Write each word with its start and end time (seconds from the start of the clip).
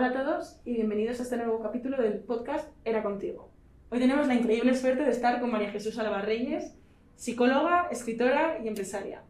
Hola 0.00 0.08
a 0.08 0.24
todos 0.24 0.56
y 0.64 0.72
bienvenidos 0.72 1.20
a 1.20 1.24
este 1.24 1.36
nuevo 1.36 1.60
capítulo 1.60 2.00
del 2.00 2.20
podcast 2.20 2.66
Era 2.86 3.02
Contigo. 3.02 3.50
Hoy 3.90 3.98
tenemos 3.98 4.26
la 4.26 4.34
increíble 4.34 4.74
suerte 4.74 5.04
de 5.04 5.10
estar 5.10 5.38
con 5.42 5.50
María 5.50 5.70
Jesús 5.70 5.98
Alba 5.98 6.22
Reyes, 6.22 6.74
psicóloga, 7.16 7.86
escritora 7.90 8.60
y 8.64 8.68
empresaria. 8.68 9.22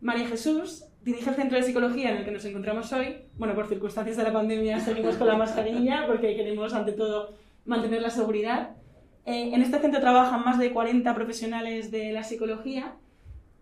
María 0.00 0.28
Jesús 0.28 0.84
dirige 1.02 1.30
el 1.30 1.34
centro 1.34 1.58
de 1.58 1.64
psicología 1.64 2.12
en 2.12 2.18
el 2.18 2.24
que 2.24 2.30
nos 2.30 2.44
encontramos 2.44 2.92
hoy. 2.92 3.24
Bueno, 3.38 3.56
por 3.56 3.66
circunstancias 3.66 4.16
de 4.16 4.22
la 4.22 4.32
pandemia 4.32 4.78
seguimos 4.78 5.16
con 5.16 5.26
la 5.26 5.36
mascarilla 5.36 6.06
porque 6.06 6.36
queremos 6.36 6.72
ante 6.74 6.92
todo 6.92 7.34
mantener 7.64 8.00
la 8.00 8.10
seguridad. 8.10 8.76
Eh, 9.26 9.52
en 9.52 9.62
este 9.62 9.80
centro 9.80 10.00
trabajan 10.00 10.44
más 10.44 10.60
de 10.60 10.72
40 10.72 11.12
profesionales 11.12 11.90
de 11.90 12.12
la 12.12 12.22
psicología 12.22 12.94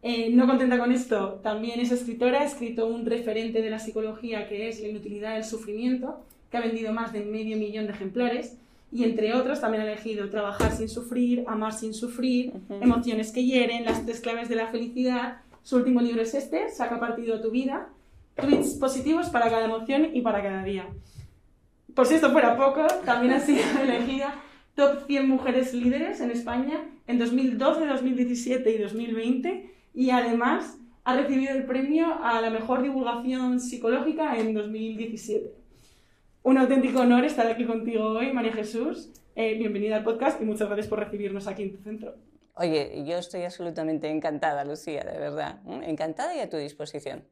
eh, 0.04 0.30
no 0.30 0.48
contenta 0.48 0.78
con 0.78 0.90
esto, 0.90 1.40
también 1.44 1.78
es 1.78 1.92
escritora, 1.92 2.40
ha 2.40 2.44
escrito 2.44 2.88
un 2.88 3.06
referente 3.06 3.62
de 3.62 3.70
la 3.70 3.78
psicología 3.78 4.48
que 4.48 4.68
es 4.68 4.80
La 4.80 4.88
inutilidad 4.88 5.34
del 5.34 5.44
sufrimiento, 5.44 6.24
que 6.52 6.58
ha 6.58 6.60
vendido 6.60 6.92
más 6.92 7.14
de 7.14 7.24
medio 7.24 7.56
millón 7.56 7.86
de 7.86 7.94
ejemplares. 7.94 8.58
Y 8.92 9.04
entre 9.04 9.34
otros 9.34 9.62
también 9.62 9.82
ha 9.82 9.86
elegido 9.86 10.28
Trabajar 10.28 10.70
sin 10.70 10.90
sufrir, 10.90 11.44
Amar 11.48 11.72
sin 11.72 11.94
sufrir, 11.94 12.52
Emociones 12.68 13.32
que 13.32 13.42
hieren, 13.42 13.86
Las 13.86 14.04
tres 14.04 14.20
claves 14.20 14.50
de 14.50 14.56
la 14.56 14.68
felicidad. 14.68 15.38
Su 15.62 15.76
último 15.76 16.02
libro 16.02 16.20
es 16.20 16.34
este, 16.34 16.68
Saca 16.68 17.00
partido 17.00 17.36
a 17.36 17.40
tu 17.40 17.50
vida. 17.50 17.88
Tweets 18.36 18.74
positivos 18.74 19.30
para 19.30 19.48
cada 19.48 19.64
emoción 19.64 20.10
y 20.12 20.20
para 20.20 20.42
cada 20.42 20.62
día. 20.62 20.86
Por 21.94 22.06
si 22.06 22.14
esto 22.14 22.30
fuera 22.32 22.56
poco, 22.56 22.86
también 23.06 23.32
ha 23.32 23.40
sido 23.40 23.62
elegida 23.82 24.34
Top 24.74 25.06
100 25.06 25.28
Mujeres 25.28 25.72
Líderes 25.72 26.20
en 26.20 26.30
España 26.30 26.84
en 27.06 27.18
2012, 27.18 27.86
2017 27.86 28.70
y 28.74 28.78
2020 28.78 29.70
y 29.94 30.10
además 30.10 30.78
ha 31.04 31.16
recibido 31.16 31.52
el 31.54 31.64
premio 31.64 32.22
a 32.22 32.40
la 32.40 32.50
mejor 32.50 32.82
divulgación 32.82 33.58
psicológica 33.58 34.38
en 34.38 34.54
2017. 34.54 35.61
Un 36.44 36.58
auténtico 36.58 37.00
honor 37.00 37.24
estar 37.24 37.46
aquí 37.46 37.64
contigo 37.64 38.02
hoy, 38.18 38.32
María 38.32 38.52
Jesús. 38.52 39.10
Eh, 39.36 39.56
bienvenida 39.56 39.94
al 39.94 40.02
podcast 40.02 40.42
y 40.42 40.44
muchas 40.44 40.66
gracias 40.66 40.88
por 40.88 40.98
recibirnos 40.98 41.46
aquí 41.46 41.62
en 41.62 41.76
tu 41.76 41.82
centro. 41.84 42.16
Oye, 42.54 43.04
yo 43.06 43.16
estoy 43.16 43.44
absolutamente 43.44 44.08
encantada, 44.10 44.64
Lucía, 44.64 45.04
de 45.04 45.20
verdad. 45.20 45.60
Encantada 45.84 46.34
y 46.34 46.40
a 46.40 46.50
tu 46.50 46.56
disposición. 46.56 47.22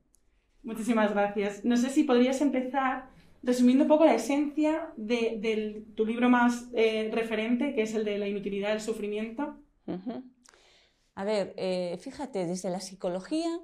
Muchísimas 0.62 1.12
gracias. 1.12 1.64
No 1.64 1.76
sé 1.76 1.90
si 1.90 2.04
podrías 2.04 2.40
empezar 2.40 3.08
resumiendo 3.42 3.82
un 3.82 3.88
poco 3.88 4.04
la 4.04 4.14
esencia 4.14 4.92
de, 4.96 5.84
tu 5.96 6.06
libro 6.06 6.28
más 6.30 6.68
eh, 6.72 7.10
referente, 7.12 7.74
que 7.74 7.82
es 7.82 7.94
el 7.96 8.04
de 8.04 8.16
la 8.16 8.28
inutilidad 8.28 8.68
del 8.68 8.80
sufrimiento. 8.80 9.56
A 11.16 11.24
ver, 11.24 11.52
eh, 11.56 11.98
fíjate, 12.00 12.46
desde 12.46 12.70
la 12.70 12.78
psicología, 12.78 13.58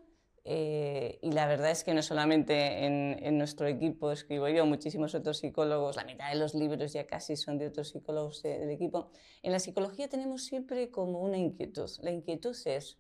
eh, 0.48 1.19
y 1.22 1.33
la 1.33 1.48
verdad 1.48 1.72
es 1.72 1.83
que 1.83 1.92
no 1.92 2.02
solamente 2.02 2.86
en, 2.86 3.36
nuestro 3.36 3.66
equipo 3.66 4.12
escribo 4.12 4.48
yo, 4.48 4.64
muchísimos 4.64 5.12
otros 5.16 5.38
psicólogos, 5.38 5.97
la 5.97 6.05
mitad 6.05 6.30
de 6.30 6.38
los 6.38 6.55
libros 6.55 6.92
ya 6.92 7.05
casi 7.05 7.34
son 7.34 7.58
de 7.58 7.66
otros 7.66 7.88
psicólogos 7.88 8.44
del 8.44 8.70
equipo, 8.70 9.11
en 9.42 9.50
la 9.50 9.58
psicología 9.58 10.08
tenemos 10.08 10.44
siempre 10.44 10.92
como 10.92 11.20
una 11.20 11.36
inquietud. 11.36 11.91
La 12.00 12.12
inquietud 12.12 12.56
es, 12.64 12.97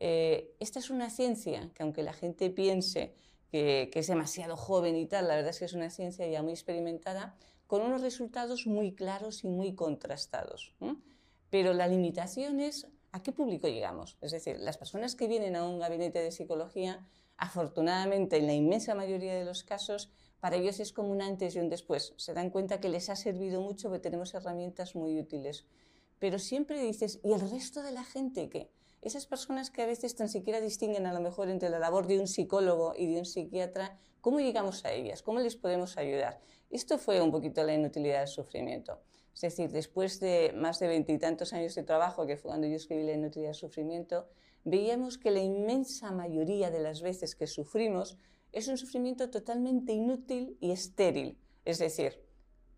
eh, 0.00 0.54
esta 0.58 0.78
es 0.78 0.88
una 0.88 1.10
ciencia 1.10 1.70
que 1.74 1.82
aunque 1.82 2.02
la 2.02 2.14
gente 2.14 2.48
piense 2.48 3.14
que, 3.50 3.90
es 3.92 4.06
demasiado 4.06 4.56
joven 4.56 4.96
y 4.96 5.04
tal, 5.04 5.28
la 5.28 5.34
verdad 5.34 5.50
es 5.50 5.58
que 5.58 5.66
es 5.66 5.74
una 5.74 5.90
ciencia 5.90 6.26
ya 6.26 6.42
muy 6.42 6.52
experimentada, 6.52 7.36
con 7.66 7.82
unos 7.82 8.00
resultados 8.00 8.66
muy 8.66 8.94
claros 8.94 9.44
y 9.44 9.48
muy 9.48 9.74
contrastados. 9.74 10.74
Pero 11.50 11.74
la 11.74 11.88
limitación 11.88 12.60
es 12.60 12.86
¿a 13.16 13.22
qué 13.22 13.32
público 13.32 13.66
llegamos? 13.66 14.18
Es 14.20 14.32
decir, 14.32 14.58
las 14.60 14.76
personas 14.76 15.14
que 15.14 15.26
vienen 15.26 15.56
a 15.56 15.64
un 15.64 15.78
gabinete 15.78 16.18
de 16.18 16.30
psicología, 16.30 17.08
afortunadamente 17.38 18.36
en 18.36 18.46
la 18.46 18.52
inmensa 18.52 18.94
mayoría 18.94 19.34
de 19.34 19.46
los 19.46 19.64
casos, 19.64 20.10
para 20.38 20.56
ellos 20.56 20.80
es 20.80 20.92
como 20.92 21.12
un 21.12 21.22
antes 21.22 21.56
y 21.56 21.60
un 21.60 21.70
después. 21.70 22.12
Se 22.18 22.34
dan 22.34 22.50
cuenta 22.50 22.78
que 22.78 22.90
les 22.90 23.08
ha 23.08 23.16
servido 23.16 23.62
mucho, 23.62 23.90
que 23.90 24.00
tenemos 24.00 24.34
herramientas 24.34 24.94
muy 24.94 25.18
útiles. 25.18 25.64
Pero 26.18 26.38
siempre 26.38 26.78
dices, 26.78 27.18
¿y 27.24 27.32
el 27.32 27.40
resto 27.40 27.82
de 27.82 27.92
la 27.92 28.04
gente 28.04 28.50
qué? 28.50 28.70
Esas 29.00 29.24
personas 29.24 29.70
que 29.70 29.80
a 29.80 29.86
veces 29.86 30.14
tan 30.14 30.28
siquiera 30.28 30.60
distinguen 30.60 31.06
a 31.06 31.14
lo 31.14 31.20
mejor 31.20 31.48
entre 31.48 31.70
la 31.70 31.78
labor 31.78 32.06
de 32.06 32.20
un 32.20 32.26
psicólogo 32.26 32.92
y 32.94 33.06
de 33.06 33.20
un 33.20 33.24
psiquiatra, 33.24 33.98
¿cómo 34.20 34.40
llegamos 34.40 34.84
a 34.84 34.92
ellas? 34.92 35.22
¿Cómo 35.22 35.40
les 35.40 35.56
podemos 35.56 35.96
ayudar? 35.96 36.38
Esto 36.68 36.98
fue 36.98 37.22
un 37.22 37.30
poquito 37.30 37.64
la 37.64 37.72
inutilidad 37.72 38.18
del 38.18 38.28
sufrimiento. 38.28 39.00
Es 39.36 39.42
decir, 39.42 39.70
después 39.70 40.18
de 40.18 40.54
más 40.56 40.78
de 40.78 40.88
veintitantos 40.88 41.52
años 41.52 41.74
de 41.74 41.82
trabajo, 41.82 42.26
que 42.26 42.38
fue 42.38 42.48
cuando 42.48 42.66
yo 42.66 42.76
escribí 42.76 43.02
La 43.02 43.12
inutilidad 43.12 43.50
del 43.50 43.54
sufrimiento, 43.54 44.26
veíamos 44.64 45.18
que 45.18 45.30
la 45.30 45.42
inmensa 45.42 46.10
mayoría 46.10 46.70
de 46.70 46.80
las 46.80 47.02
veces 47.02 47.36
que 47.36 47.46
sufrimos 47.46 48.16
es 48.52 48.66
un 48.68 48.78
sufrimiento 48.78 49.28
totalmente 49.28 49.92
inútil 49.92 50.56
y 50.58 50.70
estéril. 50.70 51.38
Es 51.66 51.78
decir, 51.78 52.24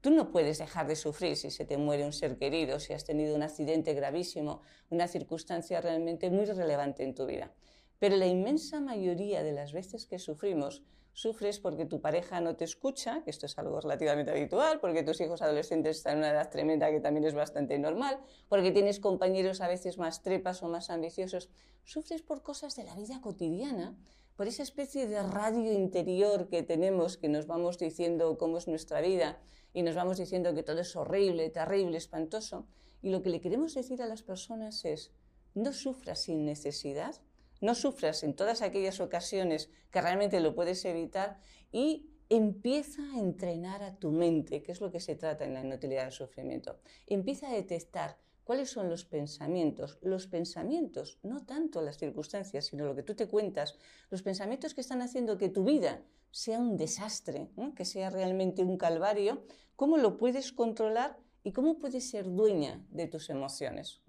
tú 0.00 0.10
no 0.10 0.32
puedes 0.32 0.58
dejar 0.58 0.88
de 0.88 0.96
sufrir 0.96 1.36
si 1.36 1.52
se 1.52 1.64
te 1.64 1.76
muere 1.76 2.04
un 2.04 2.12
ser 2.12 2.36
querido, 2.36 2.80
si 2.80 2.92
has 2.92 3.04
tenido 3.04 3.36
un 3.36 3.42
accidente 3.42 3.94
gravísimo, 3.94 4.62
una 4.90 5.06
circunstancia 5.06 5.80
realmente 5.80 6.28
muy 6.28 6.44
relevante 6.44 7.04
en 7.04 7.14
tu 7.14 7.24
vida. 7.26 7.52
Pero 8.00 8.16
la 8.16 8.26
inmensa 8.26 8.80
mayoría 8.80 9.44
de 9.44 9.52
las 9.52 9.72
veces 9.72 10.06
que 10.06 10.18
sufrimos 10.18 10.82
sufres 11.18 11.58
porque 11.58 11.84
tu 11.84 12.00
pareja 12.00 12.40
no 12.40 12.54
te 12.54 12.64
escucha, 12.64 13.24
que 13.24 13.30
esto 13.30 13.46
es 13.46 13.58
algo 13.58 13.80
relativamente 13.80 14.30
habitual, 14.30 14.78
porque 14.78 15.02
tus 15.02 15.20
hijos 15.20 15.42
adolescentes 15.42 15.96
están 15.96 16.12
en 16.12 16.18
una 16.18 16.30
edad 16.30 16.48
tremenda 16.48 16.92
que 16.92 17.00
también 17.00 17.24
es 17.24 17.34
bastante 17.34 17.76
normal, 17.76 18.20
porque 18.48 18.70
tienes 18.70 19.00
compañeros 19.00 19.60
a 19.60 19.66
veces 19.66 19.98
más 19.98 20.22
trepas 20.22 20.62
o 20.62 20.68
más 20.68 20.90
ambiciosos, 20.90 21.50
sufres 21.82 22.22
por 22.22 22.42
cosas 22.42 22.76
de 22.76 22.84
la 22.84 22.94
vida 22.94 23.20
cotidiana, 23.20 23.96
por 24.36 24.46
esa 24.46 24.62
especie 24.62 25.08
de 25.08 25.20
radio 25.20 25.72
interior 25.72 26.48
que 26.48 26.62
tenemos, 26.62 27.16
que 27.16 27.28
nos 27.28 27.48
vamos 27.48 27.78
diciendo 27.78 28.38
cómo 28.38 28.58
es 28.58 28.68
nuestra 28.68 29.00
vida 29.00 29.40
y 29.74 29.82
nos 29.82 29.96
vamos 29.96 30.18
diciendo 30.18 30.54
que 30.54 30.62
todo 30.62 30.82
es 30.82 30.94
horrible, 30.94 31.50
terrible, 31.50 31.98
espantoso. 31.98 32.68
Y 33.02 33.10
lo 33.10 33.22
que 33.22 33.30
le 33.30 33.40
queremos 33.40 33.74
decir 33.74 34.00
a 34.02 34.06
las 34.06 34.22
personas 34.22 34.84
es, 34.84 35.10
no 35.54 35.72
sufras 35.72 36.22
sin 36.22 36.44
necesidad, 36.44 37.16
no 37.60 37.74
sufras 37.74 38.22
en 38.22 38.34
todas 38.34 38.62
aquellas 38.62 39.00
ocasiones 39.00 39.70
que 39.90 40.00
realmente 40.00 40.40
lo 40.40 40.54
puedes 40.54 40.84
evitar 40.84 41.40
y 41.72 42.10
empieza 42.28 43.02
a 43.14 43.18
entrenar 43.18 43.82
a 43.82 43.96
tu 43.96 44.10
mente, 44.10 44.62
que 44.62 44.72
es 44.72 44.80
lo 44.80 44.90
que 44.90 45.00
se 45.00 45.16
trata 45.16 45.44
en 45.44 45.54
la 45.54 45.64
inutilidad 45.64 46.04
del 46.04 46.12
sufrimiento. 46.12 46.78
Empieza 47.06 47.48
a 47.48 47.54
detectar 47.54 48.18
cuáles 48.44 48.70
son 48.70 48.88
los 48.88 49.04
pensamientos, 49.04 49.98
los 50.02 50.26
pensamientos, 50.26 51.18
no 51.22 51.44
tanto 51.44 51.82
las 51.82 51.98
circunstancias, 51.98 52.66
sino 52.66 52.86
lo 52.86 52.94
que 52.94 53.02
tú 53.02 53.14
te 53.14 53.28
cuentas, 53.28 53.78
los 54.10 54.22
pensamientos 54.22 54.74
que 54.74 54.80
están 54.80 55.02
haciendo 55.02 55.38
que 55.38 55.48
tu 55.48 55.64
vida 55.64 56.02
sea 56.30 56.58
un 56.58 56.76
desastre, 56.76 57.50
que 57.76 57.84
sea 57.84 58.10
realmente 58.10 58.62
un 58.62 58.76
calvario, 58.76 59.44
cómo 59.76 59.96
lo 59.96 60.16
puedes 60.16 60.52
controlar 60.52 61.18
y 61.44 61.52
cómo 61.52 61.78
puedes 61.78 62.10
ser 62.10 62.24
dueña 62.24 62.84
de 62.90 63.06
tus 63.06 63.30
emociones. 63.30 64.02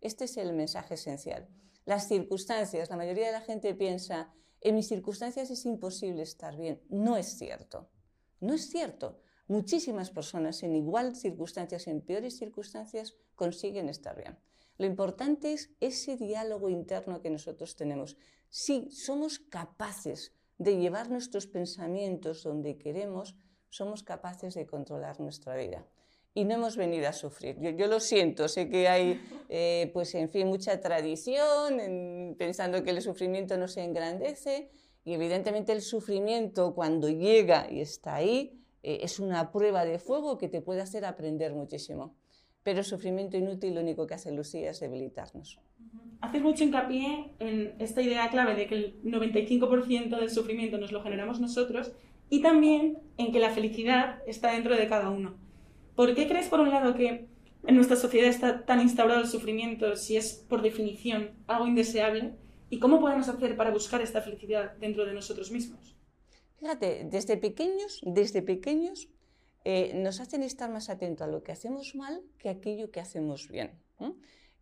Este 0.00 0.24
es 0.24 0.36
el 0.36 0.52
mensaje 0.52 0.94
esencial. 0.94 1.48
Las 1.84 2.08
circunstancias, 2.08 2.88
la 2.88 2.96
mayoría 2.96 3.26
de 3.26 3.32
la 3.32 3.40
gente 3.42 3.74
piensa, 3.74 4.32
en 4.60 4.74
mis 4.74 4.88
circunstancias 4.88 5.50
es 5.50 5.66
imposible 5.66 6.22
estar 6.22 6.56
bien. 6.56 6.82
No 6.88 7.18
es 7.18 7.36
cierto. 7.36 7.90
No 8.40 8.54
es 8.54 8.70
cierto. 8.70 9.20
Muchísimas 9.48 10.10
personas 10.10 10.62
en 10.62 10.74
igual 10.74 11.14
circunstancias, 11.14 11.86
en 11.86 12.00
peores 12.00 12.38
circunstancias, 12.38 13.14
consiguen 13.34 13.90
estar 13.90 14.16
bien. 14.16 14.38
Lo 14.78 14.86
importante 14.86 15.52
es 15.52 15.70
ese 15.80 16.16
diálogo 16.16 16.70
interno 16.70 17.20
que 17.20 17.28
nosotros 17.28 17.76
tenemos. 17.76 18.16
Si 18.48 18.90
somos 18.90 19.38
capaces 19.38 20.32
de 20.56 20.78
llevar 20.78 21.10
nuestros 21.10 21.46
pensamientos 21.46 22.42
donde 22.42 22.78
queremos, 22.78 23.36
somos 23.68 24.02
capaces 24.02 24.54
de 24.54 24.66
controlar 24.66 25.20
nuestra 25.20 25.54
vida 25.56 25.86
y 26.34 26.44
no 26.44 26.54
hemos 26.54 26.76
venido 26.76 27.08
a 27.08 27.12
sufrir. 27.12 27.56
Yo, 27.76 27.86
lo 27.86 28.00
siento, 28.00 28.48
sé 28.48 28.68
que 28.68 28.88
hay, 28.88 29.20
eh, 29.48 29.90
pues 29.92 30.14
en 30.16 30.28
fin, 30.28 30.48
mucha 30.48 30.80
tradición 30.80 32.34
pensando 32.36 32.82
que 32.82 32.90
el 32.90 33.00
sufrimiento 33.00 33.56
no 33.56 33.68
se 33.68 33.84
engrandece 33.84 34.68
y 35.04 35.14
evidentemente 35.14 35.72
el 35.72 35.80
sufrimiento 35.80 36.74
cuando 36.74 37.08
llega 37.08 37.70
y 37.70 37.80
está 37.80 38.16
ahí 38.16 38.58
eh, 38.82 39.00
es 39.02 39.20
una 39.20 39.52
prueba 39.52 39.84
de 39.84 40.00
fuego 40.00 40.36
que 40.36 40.48
te 40.48 40.60
puede 40.60 40.80
hacer 40.80 41.04
aprender 41.04 41.54
muchísimo. 41.54 42.16
Pero 42.64 42.80
el 42.80 42.84
sufrimiento 42.84 43.36
inútil 43.36 43.74
lo 43.74 43.82
único 43.82 44.06
que 44.06 44.14
hace 44.14 44.32
Lucía 44.32 44.70
es 44.70 44.80
debilitarnos. 44.80 45.60
Haces 46.20 46.42
mucho 46.42 46.64
hincapié 46.64 47.32
en 47.38 47.74
esta 47.78 48.00
idea 48.00 48.30
clave 48.30 48.56
de 48.56 48.66
que 48.66 48.74
el 48.74 49.02
95% 49.02 50.18
del 50.18 50.30
sufrimiento 50.30 50.78
nos 50.78 50.90
lo 50.90 51.02
generamos 51.02 51.38
nosotros 51.38 51.92
y 52.30 52.40
también 52.40 52.98
en 53.18 53.30
que 53.30 53.38
la 53.38 53.50
felicidad 53.50 54.20
está 54.26 54.52
dentro 54.52 54.74
de 54.74 54.88
cada 54.88 55.10
uno. 55.10 55.43
¿Por 55.94 56.14
qué 56.14 56.26
crees, 56.26 56.48
por 56.48 56.60
un 56.60 56.70
lado, 56.70 56.94
que 56.94 57.28
en 57.66 57.74
nuestra 57.74 57.96
sociedad 57.96 58.28
está 58.28 58.64
tan 58.64 58.80
instaurado 58.80 59.20
el 59.20 59.26
sufrimiento 59.26 59.96
si 59.96 60.16
es, 60.16 60.34
por 60.48 60.62
definición, 60.62 61.30
algo 61.46 61.66
indeseable? 61.66 62.34
¿Y 62.70 62.78
cómo 62.78 63.00
podemos 63.00 63.28
hacer 63.28 63.56
para 63.56 63.70
buscar 63.70 64.02
esta 64.02 64.20
felicidad 64.20 64.76
dentro 64.78 65.04
de 65.04 65.12
nosotros 65.12 65.50
mismos? 65.50 65.96
Fíjate, 66.58 67.06
desde 67.10 67.36
pequeños, 67.36 68.00
desde 68.02 68.42
pequeños 68.42 69.08
eh, 69.64 69.92
nos 69.94 70.20
hacen 70.20 70.42
estar 70.42 70.70
más 70.70 70.90
atentos 70.90 71.26
a 71.26 71.30
lo 71.30 71.42
que 71.42 71.52
hacemos 71.52 71.94
mal 71.94 72.22
que 72.38 72.48
a 72.48 72.52
aquello 72.52 72.90
que 72.90 73.00
hacemos 73.00 73.48
bien. 73.48 73.78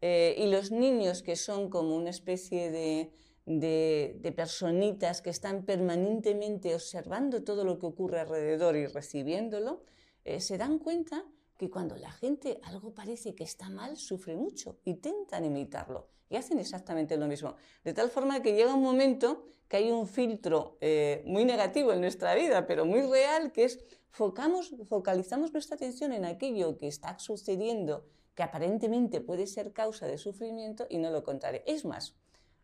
Eh, 0.01 0.35
y 0.39 0.51
los 0.51 0.71
niños 0.71 1.23
que 1.23 1.37
son 1.37 1.71
como 1.71 1.97
una 1.97 2.11
especie 2.11 2.71
de, 2.71 3.13
de, 3.47 4.33
personitas 4.37 5.23
que 5.23 5.31
están 5.31 5.65
permanentemente 5.65 6.75
observando 6.75 7.43
todo 7.43 7.65
lo 7.65 7.79
que 7.79 7.87
ocurre 7.87 8.21
alrededor 8.21 8.77
y 8.77 8.87
recibiéndolo, 8.87 9.85
eh, 10.25 10.41
se 10.41 10.59
dan 10.59 10.79
cuenta 10.79 11.25
que 11.57 11.71
cuando 11.71 11.97
la 11.97 12.11
gente 12.11 12.61
algo 12.65 12.95
parece 12.95 13.35
que 13.35 13.45
está 13.45 13.69
mal, 13.71 13.97
sufre 13.97 14.37
mucho, 14.37 14.81
intentan 14.85 15.45
imitarlo 15.45 16.09
y 16.29 16.37
hacen 16.37 16.59
exactamente 16.59 17.17
lo 17.17 17.27
mismo. 17.27 17.57
De 17.85 17.93
tal 17.93 18.11
forma 18.11 18.41
que 18.43 18.55
llega 18.55 18.75
un 18.75 18.83
momento 18.83 19.45
que 19.69 19.77
hay 19.77 19.91
un 19.91 20.07
filtro 20.07 20.79
eh, 20.81 21.23
muy 21.27 21.45
negativo 21.45 21.93
en 21.93 22.01
nuestra 22.01 22.35
vida, 22.35 22.67
pero 22.67 22.85
muy 22.87 23.03
real, 23.03 23.53
que 23.53 23.65
es 23.65 23.79
focamos, 24.11 24.75
focalizamos 24.89 25.53
nuestra 25.53 25.77
atención 25.77 26.13
en 26.13 26.25
aquello 26.25 26.79
que 26.79 26.89
está 26.89 27.19
sucediendo, 27.19 28.07
que 28.35 28.43
aparentemente 28.43 29.21
puede 29.21 29.47
ser 29.47 29.73
causa 29.73 30.07
de 30.07 30.19
sufrimiento 30.19 30.87
y 30.89 30.99
no 30.99 31.11
lo 31.11 31.23
contrario. 31.23 31.63
Es 31.67 31.85
más, 31.85 32.17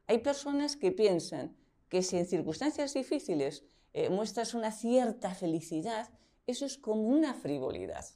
hay 0.06 0.19
personas 0.19 0.76
que 0.76 0.90
piensan 0.90 1.55
que 1.88 2.02
si 2.02 2.16
en 2.16 2.26
circunstancias 2.26 2.94
difíciles 2.94 3.64
eh, 3.93 4.08
muestras 4.08 4.55
una 4.55 4.72
cierta 4.72 5.34
felicidad, 5.34 6.08
eso 6.49 6.65
es 6.65 6.79
como 6.79 7.03
una 7.03 7.35
frivolidad. 7.35 8.06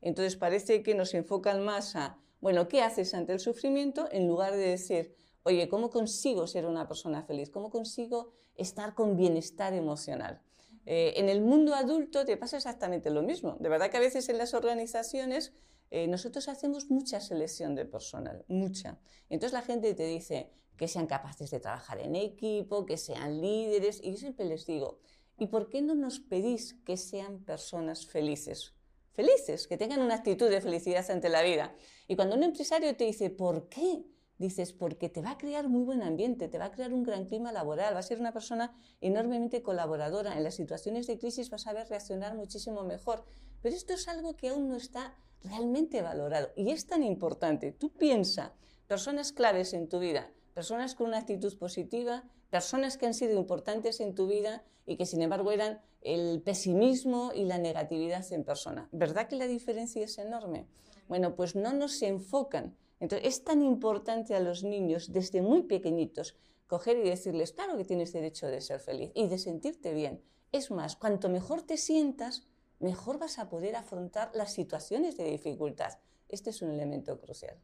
Entonces 0.00 0.36
parece 0.36 0.82
que 0.84 0.94
nos 0.94 1.12
enfocan 1.12 1.64
más 1.64 1.96
a, 1.96 2.18
bueno, 2.40 2.68
¿qué 2.68 2.82
haces 2.82 3.14
ante 3.14 3.32
el 3.32 3.40
sufrimiento? 3.40 4.08
En 4.12 4.28
lugar 4.28 4.52
de 4.52 4.68
decir, 4.68 5.16
oye, 5.42 5.68
¿cómo 5.68 5.90
consigo 5.90 6.46
ser 6.46 6.66
una 6.66 6.86
persona 6.86 7.24
feliz? 7.24 7.50
¿Cómo 7.50 7.70
consigo 7.70 8.32
estar 8.54 8.94
con 8.94 9.16
bienestar 9.16 9.74
emocional? 9.74 10.40
Eh, 10.86 11.14
en 11.16 11.28
el 11.28 11.40
mundo 11.40 11.74
adulto 11.74 12.24
te 12.24 12.36
pasa 12.36 12.58
exactamente 12.58 13.10
lo 13.10 13.22
mismo. 13.22 13.56
De 13.58 13.68
verdad 13.68 13.90
que 13.90 13.96
a 13.96 14.00
veces 14.00 14.28
en 14.28 14.38
las 14.38 14.54
organizaciones 14.54 15.52
eh, 15.90 16.06
nosotros 16.06 16.48
hacemos 16.48 16.90
mucha 16.90 17.20
selección 17.20 17.74
de 17.74 17.86
personal, 17.86 18.44
mucha. 18.46 19.00
Entonces 19.28 19.52
la 19.52 19.62
gente 19.62 19.94
te 19.94 20.06
dice 20.06 20.52
que 20.76 20.86
sean 20.86 21.06
capaces 21.08 21.50
de 21.50 21.58
trabajar 21.58 21.98
en 21.98 22.14
equipo, 22.14 22.86
que 22.86 22.98
sean 22.98 23.40
líderes, 23.40 24.00
y 24.00 24.12
yo 24.12 24.16
siempre 24.16 24.44
les 24.44 24.64
digo, 24.64 25.00
¿Y 25.36 25.48
por 25.48 25.68
qué 25.68 25.82
no 25.82 25.94
nos 25.94 26.20
pedís 26.20 26.74
que 26.84 26.96
sean 26.96 27.40
personas 27.44 28.06
felices? 28.06 28.74
Felices, 29.12 29.66
que 29.66 29.76
tengan 29.76 30.00
una 30.00 30.14
actitud 30.14 30.48
de 30.48 30.60
felicidad 30.60 31.08
ante 31.10 31.28
la 31.28 31.42
vida. 31.42 31.74
Y 32.08 32.16
cuando 32.16 32.36
un 32.36 32.42
empresario 32.42 32.96
te 32.96 33.04
dice, 33.04 33.30
¿por 33.30 33.68
qué? 33.68 34.04
Dices, 34.38 34.72
porque 34.72 35.08
te 35.08 35.22
va 35.22 35.32
a 35.32 35.38
crear 35.38 35.68
muy 35.68 35.82
buen 35.84 36.02
ambiente, 36.02 36.48
te 36.48 36.58
va 36.58 36.66
a 36.66 36.70
crear 36.72 36.92
un 36.92 37.04
gran 37.04 37.26
clima 37.26 37.52
laboral, 37.52 37.94
va 37.94 38.00
a 38.00 38.02
ser 38.02 38.18
una 38.18 38.32
persona 38.32 38.76
enormemente 39.00 39.62
colaboradora. 39.62 40.36
En 40.36 40.42
las 40.44 40.54
situaciones 40.54 41.06
de 41.06 41.18
crisis 41.18 41.50
vas 41.50 41.66
a 41.66 41.72
ver 41.72 41.88
reaccionar 41.88 42.34
muchísimo 42.34 42.82
mejor. 42.82 43.24
Pero 43.62 43.74
esto 43.74 43.92
es 43.94 44.08
algo 44.08 44.36
que 44.36 44.48
aún 44.48 44.68
no 44.68 44.76
está 44.76 45.16
realmente 45.42 46.02
valorado. 46.02 46.50
Y 46.56 46.70
es 46.70 46.86
tan 46.86 47.02
importante. 47.02 47.72
Tú 47.72 47.92
piensa, 47.92 48.54
personas 48.86 49.32
claves 49.32 49.72
en 49.74 49.88
tu 49.88 50.00
vida, 50.00 50.30
personas 50.54 50.94
con 50.94 51.08
una 51.08 51.18
actitud 51.18 51.56
positiva, 51.58 52.24
personas 52.50 52.96
que 52.96 53.06
han 53.06 53.14
sido 53.14 53.38
importantes 53.38 54.00
en 54.00 54.14
tu 54.14 54.28
vida 54.28 54.64
y 54.86 54.96
que 54.96 55.06
sin 55.06 55.22
embargo 55.22 55.50
eran 55.52 55.80
el 56.00 56.40
pesimismo 56.42 57.32
y 57.34 57.44
la 57.44 57.58
negatividad 57.58 58.24
en 58.32 58.44
persona. 58.44 58.88
¿Verdad 58.92 59.28
que 59.28 59.36
la 59.36 59.46
diferencia 59.46 60.04
es 60.04 60.18
enorme? 60.18 60.66
Bueno, 61.08 61.34
pues 61.34 61.56
no 61.56 61.72
nos 61.72 62.00
enfocan. 62.02 62.76
Entonces, 63.00 63.28
es 63.28 63.44
tan 63.44 63.62
importante 63.62 64.34
a 64.34 64.40
los 64.40 64.62
niños 64.62 65.12
desde 65.12 65.42
muy 65.42 65.62
pequeñitos 65.62 66.36
coger 66.66 66.98
y 66.98 67.08
decirles, 67.08 67.52
claro 67.52 67.76
que 67.76 67.84
tienes 67.84 68.12
derecho 68.12 68.46
de 68.46 68.60
ser 68.60 68.80
feliz 68.80 69.10
y 69.14 69.26
de 69.26 69.38
sentirte 69.38 69.92
bien. 69.92 70.22
Es 70.52 70.70
más, 70.70 70.96
cuanto 70.96 71.28
mejor 71.28 71.62
te 71.62 71.76
sientas, 71.76 72.46
mejor 72.78 73.18
vas 73.18 73.38
a 73.38 73.48
poder 73.48 73.76
afrontar 73.76 74.30
las 74.34 74.52
situaciones 74.52 75.16
de 75.16 75.24
dificultad. 75.24 75.98
Este 76.28 76.50
es 76.50 76.62
un 76.62 76.70
elemento 76.70 77.18
crucial. 77.20 77.58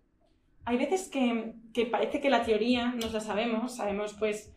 Hay 0.64 0.76
veces 0.76 1.08
que, 1.08 1.54
que 1.72 1.86
parece 1.86 2.20
que 2.20 2.30
la 2.30 2.44
teoría 2.44 2.92
nos 2.92 3.12
la 3.12 3.20
sabemos, 3.20 3.76
sabemos 3.76 4.14
pues 4.14 4.52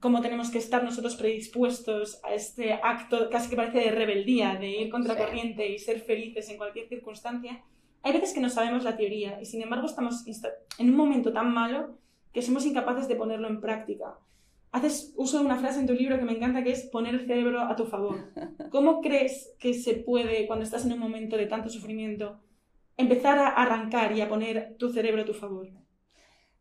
cómo 0.00 0.20
tenemos 0.20 0.50
que 0.50 0.58
estar 0.58 0.82
nosotros 0.82 1.16
predispuestos 1.16 2.20
a 2.24 2.34
este 2.34 2.72
acto 2.72 3.28
casi 3.30 3.50
que 3.50 3.56
parece 3.56 3.80
de 3.80 3.90
rebeldía, 3.90 4.56
de 4.56 4.70
ir 4.70 4.90
contra 4.90 5.16
corriente 5.16 5.68
y 5.68 5.78
ser 5.78 6.00
felices 6.00 6.48
en 6.48 6.56
cualquier 6.56 6.88
circunstancia, 6.88 7.62
hay 8.04 8.12
veces 8.12 8.34
que 8.34 8.40
no 8.40 8.50
sabemos 8.50 8.84
la 8.84 8.96
teoría 8.96 9.40
y 9.40 9.46
sin 9.46 9.62
embargo 9.62 9.86
estamos 9.86 10.24
en 10.78 10.90
un 10.90 10.96
momento 10.96 11.32
tan 11.32 11.52
malo 11.52 11.98
que 12.32 12.42
somos 12.42 12.66
incapaces 12.66 13.08
de 13.08 13.16
ponerlo 13.16 13.48
en 13.48 13.62
práctica. 13.62 14.18
Haces 14.72 15.14
uso 15.16 15.38
de 15.38 15.46
una 15.46 15.56
frase 15.56 15.80
en 15.80 15.86
tu 15.86 15.94
libro 15.94 16.18
que 16.18 16.24
me 16.24 16.32
encanta 16.32 16.62
que 16.62 16.72
es 16.72 16.82
poner 16.82 17.14
el 17.14 17.26
cerebro 17.26 17.62
a 17.62 17.76
tu 17.76 17.86
favor. 17.86 18.30
¿Cómo 18.70 19.00
crees 19.00 19.54
que 19.58 19.72
se 19.72 19.94
puede, 19.94 20.46
cuando 20.46 20.64
estás 20.64 20.84
en 20.84 20.92
un 20.92 20.98
momento 20.98 21.36
de 21.36 21.46
tanto 21.46 21.70
sufrimiento, 21.70 22.40
empezar 22.96 23.38
a 23.38 23.48
arrancar 23.48 24.12
y 24.12 24.20
a 24.20 24.28
poner 24.28 24.76
tu 24.78 24.92
cerebro 24.92 25.22
a 25.22 25.24
tu 25.24 25.34
favor? 25.34 25.68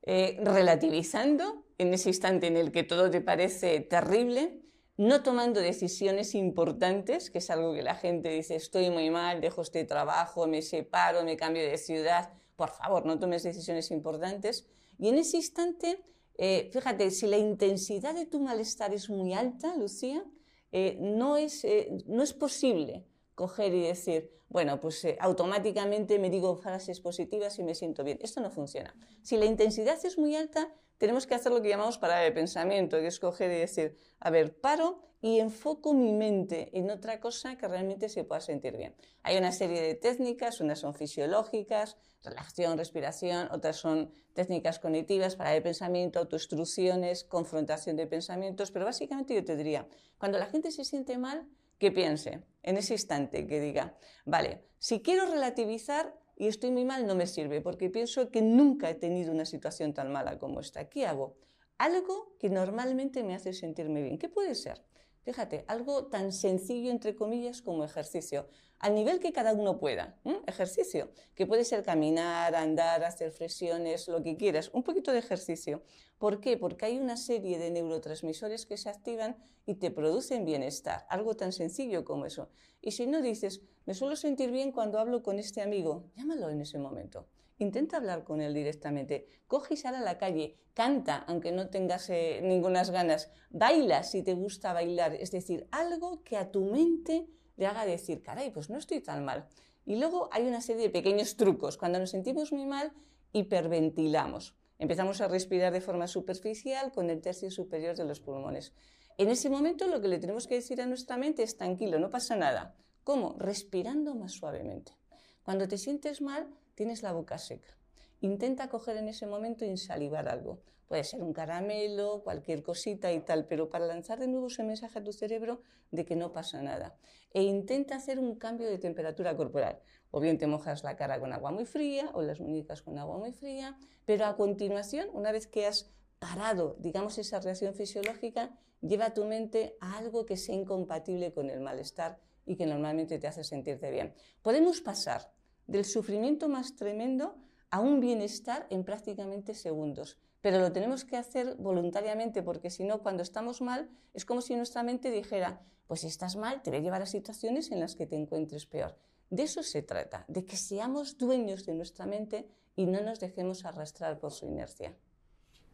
Eh, 0.06 0.38
relativizando 0.44 1.66
en 1.78 1.94
ese 1.94 2.10
instante 2.10 2.48
en 2.48 2.58
el 2.58 2.72
que 2.72 2.84
todo 2.84 3.10
te 3.10 3.22
parece 3.22 3.80
terrible, 3.80 4.60
no 4.98 5.24
tomando 5.24 5.60
decisiones 5.60 6.36
importantes, 6.36 7.32
que 7.32 7.40
es 7.40 7.50
algo 7.50 7.74
que 7.74 7.82
la 7.82 7.96
gente 7.96 8.30
dice, 8.30 8.56
estoy 8.56 8.90
muy 8.90 9.10
mal, 9.10 9.42
dejo 9.42 9.62
este 9.62 9.84
trabajo, 9.86 10.46
me 10.46 10.62
separo, 10.62 11.24
me 11.24 11.38
cambio 11.38 11.64
de 11.64 11.78
ciudad, 11.78 12.34
por 12.56 12.70
favor, 12.70 13.06
no 13.06 13.18
tomes 13.18 13.44
decisiones 13.44 13.92
importantes. 13.92 14.68
Y 15.00 15.08
en 15.08 15.18
ese 15.18 15.38
instante, 15.38 16.04
eh, 16.38 16.70
fíjate, 16.72 17.10
si 17.10 17.26
la 17.28 17.38
intensidad 17.38 18.14
de 18.14 18.26
tu 18.26 18.40
malestar 18.40 18.94
es 18.94 19.10
muy 19.10 19.34
alta, 19.34 19.76
Lucía, 19.78 20.24
eh, 20.72 20.98
no, 21.00 21.38
es, 21.38 21.66
no 22.08 22.24
es 22.24 22.34
posible 22.34 23.06
coger 23.36 23.74
y 23.74 23.84
decir, 23.84 24.32
bueno, 24.50 24.80
pues 24.80 25.04
eh, 25.06 25.18
automáticamente 25.20 26.20
me 26.20 26.30
digo 26.30 26.56
frases 26.56 27.00
positivas 27.00 27.58
y 27.60 27.64
me 27.64 27.76
siento 27.76 28.04
bien. 28.04 28.20
Esto 28.22 28.40
no 28.42 28.52
funciona. 28.52 28.96
Si 29.24 29.38
la 29.38 29.46
intensidad 29.46 29.98
es 30.06 30.18
muy 30.18 30.36
alta, 30.36 30.72
tenemos 30.98 31.26
que 31.26 31.36
hacer 31.36 31.52
lo 31.52 31.62
que 31.62 31.70
llamamos 31.70 31.98
parar 31.98 32.24
de 32.24 32.32
pensamiento, 32.32 32.98
que 33.00 33.08
es 33.08 33.20
coger 33.20 33.52
y 33.52 33.60
decir, 33.60 33.98
a 34.20 34.30
ver, 34.30 34.60
paro 34.60 35.02
y 35.22 35.40
enfoco 35.40 35.94
mi 35.94 36.12
mente 36.12 36.70
en 36.78 36.92
otra 36.92 37.20
cosa 37.20 37.58
que 37.58 37.68
realmente 37.68 38.10
se 38.10 38.26
pueda 38.26 38.42
sentir 38.42 38.78
bien. 38.78 38.94
Hay 39.24 39.38
una 39.38 39.52
serie 39.52 39.82
de 39.82 39.96
técnicas, 39.96 40.60
unas 40.62 40.80
son 40.80 40.94
fisiológicas, 40.94 41.98
relajación, 42.24 42.78
respiración, 42.78 43.50
otras 43.52 43.78
son 43.78 44.12
técnicas 44.34 44.80
cognitivas, 44.80 45.36
para 45.36 45.52
de 45.52 45.62
pensamiento, 45.62 46.20
autoinstrucciones, 46.20 47.24
confrontación 47.24 47.96
de 47.96 48.06
pensamientos, 48.06 48.72
pero 48.72 48.86
básicamente 48.86 49.34
yo 49.34 49.44
te 49.44 49.56
diría, 49.56 49.88
cuando 50.18 50.38
la 50.40 50.46
gente 50.46 50.72
se 50.72 50.84
siente 50.84 51.18
mal, 51.18 51.48
que 51.80 51.92
piense 51.92 52.42
en 52.64 52.78
ese 52.78 52.94
instante, 52.94 53.46
que 53.48 53.60
diga, 53.60 53.98
vale, 54.26 54.64
si 54.80 55.02
quiero 55.02 55.26
relativizar 55.26 56.16
y 56.36 56.48
estoy 56.48 56.72
muy 56.72 56.86
mal, 56.86 57.06
no 57.06 57.16
me 57.16 57.28
sirve, 57.28 57.62
porque 57.62 57.90
pienso 57.90 58.30
que 58.32 58.42
nunca 58.42 58.90
he 58.90 58.96
tenido 58.96 59.32
una 59.32 59.46
situación 59.46 59.94
tan 59.94 60.12
mala 60.12 60.40
como 60.40 60.60
esta. 60.60 60.90
¿Qué 60.90 61.06
hago? 61.06 61.38
Algo 61.78 62.36
que 62.40 62.50
normalmente 62.50 63.24
me 63.24 63.36
hace 63.36 63.54
sentirme 63.54 64.02
bien. 64.02 64.18
¿Qué 64.18 64.30
puede 64.30 64.56
ser? 64.56 64.84
Fíjate, 65.24 65.64
algo 65.68 66.08
tan 66.08 66.32
sencillo, 66.32 66.92
entre 66.92 67.16
comillas, 67.16 67.62
como 67.62 67.86
ejercicio, 67.86 68.48
al 68.84 68.96
nivel 68.96 69.22
que 69.22 69.32
cada 69.32 69.54
uno 69.54 69.80
pueda. 69.80 70.20
Ejercicio, 70.46 71.10
que 71.36 71.48
puede 71.48 71.64
ser 71.64 71.84
caminar, 71.84 72.54
andar, 72.54 73.06
hacer 73.06 73.32
flexiones, 73.32 74.10
lo 74.10 74.22
que 74.22 74.36
quieras, 74.36 74.72
un 74.74 74.84
poquito 74.84 75.14
de 75.14 75.20
ejercicio. 75.20 75.84
¿Por 76.18 76.42
qué? 76.42 76.58
Porque 76.58 76.88
hay 76.88 77.00
una 77.00 77.16
serie 77.16 77.58
de 77.60 77.72
neurotransmisores 77.72 78.66
que 78.66 78.76
se 78.76 78.90
activan 78.90 79.38
y 79.66 79.76
te 79.76 79.90
producen 79.90 80.44
bienestar, 80.44 81.06
algo 81.08 81.34
tan 81.34 81.54
sencillo 81.54 82.04
como 82.04 82.26
eso. 82.26 82.50
Y 82.82 82.92
si 82.92 83.08
no 83.08 83.22
dices, 83.22 83.62
me 83.86 83.94
suelo 83.94 84.18
sentir 84.18 84.52
bien 84.52 84.74
cuando 84.74 85.00
hablo 85.00 85.24
con 85.24 85.40
este 85.40 85.62
amigo, 85.62 86.12
llámalo 86.18 86.50
en 86.50 86.60
ese 86.60 86.78
momento. 86.78 87.30
Intenta 87.60 87.96
hablar 87.96 88.26
con 88.26 88.42
él 88.42 88.54
directamente. 88.54 89.28
Coge 89.48 89.76
y 89.82 89.88
a 89.88 89.92
la 89.92 90.18
calle, 90.18 90.58
canta, 90.74 91.24
aunque 91.28 91.54
no 91.54 91.70
tengas 91.70 92.10
eh, 92.10 92.42
ninguna 92.44 92.84
ganas. 92.84 93.32
Baila 93.50 94.04
si 94.04 94.24
te 94.24 94.34
gusta 94.34 94.74
bailar. 94.74 95.14
Es 95.14 95.32
decir, 95.32 95.68
algo 95.72 96.22
que 96.26 96.36
a 96.36 96.52
tu 96.52 96.66
mente 96.66 97.30
le 97.56 97.68
haga 97.68 97.86
decir, 97.86 98.22
caray, 98.22 98.52
pues 98.52 98.70
no 98.70 98.78
estoy 98.78 99.02
tan 99.02 99.24
mal. 99.26 99.48
Y 99.86 99.98
luego 99.98 100.30
hay 100.32 100.48
una 100.48 100.62
serie 100.62 100.84
de 100.84 100.90
pequeños 100.90 101.36
trucos. 101.36 101.78
Cuando 101.78 102.00
nos 102.00 102.12
sentimos 102.12 102.52
muy 102.52 102.66
mal, 102.66 102.94
hiperventilamos. 103.34 104.56
Empezamos 104.80 105.22
a 105.22 105.28
respirar 105.28 105.74
de 105.74 105.82
forma 105.82 106.08
superficial 106.08 106.92
con 106.92 107.10
el 107.10 107.22
tercio 107.22 107.52
superior 107.52 107.96
de 107.96 108.06
los 108.06 108.20
pulmones. 108.20 108.74
En 109.18 109.30
ese 109.30 109.50
momento 109.50 109.88
lo 109.88 110.02
que 110.02 110.08
le 110.08 110.20
tenemos 110.20 110.48
que 110.48 110.56
decir 110.56 110.82
a 110.82 110.88
nuestra 110.88 111.18
mente 111.18 111.44
es 111.44 111.58
tranquilo, 111.58 112.00
no 112.00 112.10
pasa 112.10 112.36
nada. 112.36 112.76
¿Cómo? 113.04 113.36
Respirando 113.38 114.16
más 114.16 114.32
suavemente. 114.32 114.98
Cuando 115.44 115.68
te 115.68 115.78
sientes 115.78 116.22
mal, 116.22 116.48
tienes 116.74 117.04
la 117.04 117.12
boca 117.12 117.38
seca. 117.38 117.78
Intenta 118.24 118.70
coger 118.70 118.96
en 118.96 119.10
ese 119.10 119.28
momento 119.28 119.66
y 119.66 119.68
insalivar 119.68 120.30
algo. 120.30 120.62
Puede 120.88 121.04
ser 121.04 121.22
un 121.22 121.34
caramelo, 121.34 122.24
cualquier 122.24 122.64
cosita 122.64 123.12
y 123.12 123.20
tal, 123.20 123.48
pero 123.48 123.70
para 123.70 123.86
lanzar 123.86 124.18
de 124.18 124.30
nuevo 124.30 124.48
ese 124.48 124.64
mensaje 124.64 125.00
a 125.00 125.04
tu 125.04 125.12
cerebro 125.12 125.60
de 125.92 126.06
que 126.06 126.16
no 126.16 126.32
pasa 126.32 126.62
nada. 126.62 126.96
E 127.34 127.44
intenta 127.44 127.98
hacer 127.98 128.20
un 128.20 128.36
cambio 128.36 128.70
de 128.70 128.78
temperatura 128.78 129.36
corporal. 129.36 129.82
O 130.10 130.22
bien 130.22 130.38
te 130.38 130.48
mojas 130.48 130.86
la 130.86 130.96
cara 130.96 131.20
con 131.20 131.34
agua 131.34 131.52
muy 131.52 131.66
fría 131.66 132.12
o 132.14 132.22
las 132.22 132.40
muñecas 132.40 132.82
con 132.82 132.98
agua 132.98 133.18
muy 133.18 133.34
fría, 133.34 133.78
pero 134.06 134.24
a 134.26 134.38
continuación, 134.38 135.10
una 135.12 135.34
vez 135.34 135.46
que 135.46 135.66
has 135.66 135.92
parado, 136.20 136.78
digamos, 136.80 137.18
esa 137.18 137.42
reacción 137.42 137.76
fisiológica, 137.76 138.58
lleva 138.80 139.14
tu 139.14 139.26
mente 139.26 139.76
a 139.82 139.98
algo 139.98 140.26
que 140.26 140.38
sea 140.38 140.56
incompatible 140.56 141.34
con 141.34 141.50
el 141.50 141.60
malestar 141.60 142.22
y 142.46 142.56
que 142.56 142.68
normalmente 142.68 143.20
te 143.20 143.28
hace 143.28 143.44
sentirte 143.44 143.92
bien. 143.92 144.14
Podemos 144.42 144.80
pasar 144.80 145.30
del 145.68 145.84
sufrimiento 145.84 146.48
más 146.48 146.78
tremendo 146.78 147.36
a 147.74 147.80
un 147.80 148.00
bienestar 148.00 148.68
en 148.70 148.84
prácticamente 148.84 149.56
segundos. 149.56 150.20
Pero 150.42 150.60
lo 150.60 150.72
tenemos 150.72 151.06
que 151.06 151.18
hacer 151.18 151.56
voluntariamente 151.56 152.44
porque 152.44 152.70
si 152.70 152.84
no, 152.84 153.02
cuando 153.02 153.24
estamos 153.24 153.62
mal, 153.62 153.90
es 154.14 154.26
como 154.26 154.42
si 154.42 154.56
nuestra 154.56 154.84
mente 154.84 155.10
dijera, 155.10 155.60
pues 155.88 156.02
si 156.02 156.08
estás 156.08 156.36
mal, 156.36 156.62
te 156.62 156.70
voy 156.70 156.78
a 156.78 156.84
llevar 156.84 157.02
a 157.02 157.08
situaciones 157.08 157.72
en 157.72 157.80
las 157.80 157.96
que 157.96 158.06
te 158.06 158.16
encuentres 158.16 158.68
peor. 158.68 158.96
De 159.32 159.42
eso 159.42 159.64
se 159.64 159.82
trata, 159.82 160.24
de 160.28 160.46
que 160.46 160.56
seamos 160.56 161.18
dueños 161.18 161.66
de 161.66 161.74
nuestra 161.74 162.06
mente 162.06 162.48
y 162.76 162.86
no 162.86 163.02
nos 163.02 163.20
dejemos 163.20 163.66
arrastrar 163.66 164.20
por 164.20 164.34
su 164.34 164.46
inercia. 164.46 164.94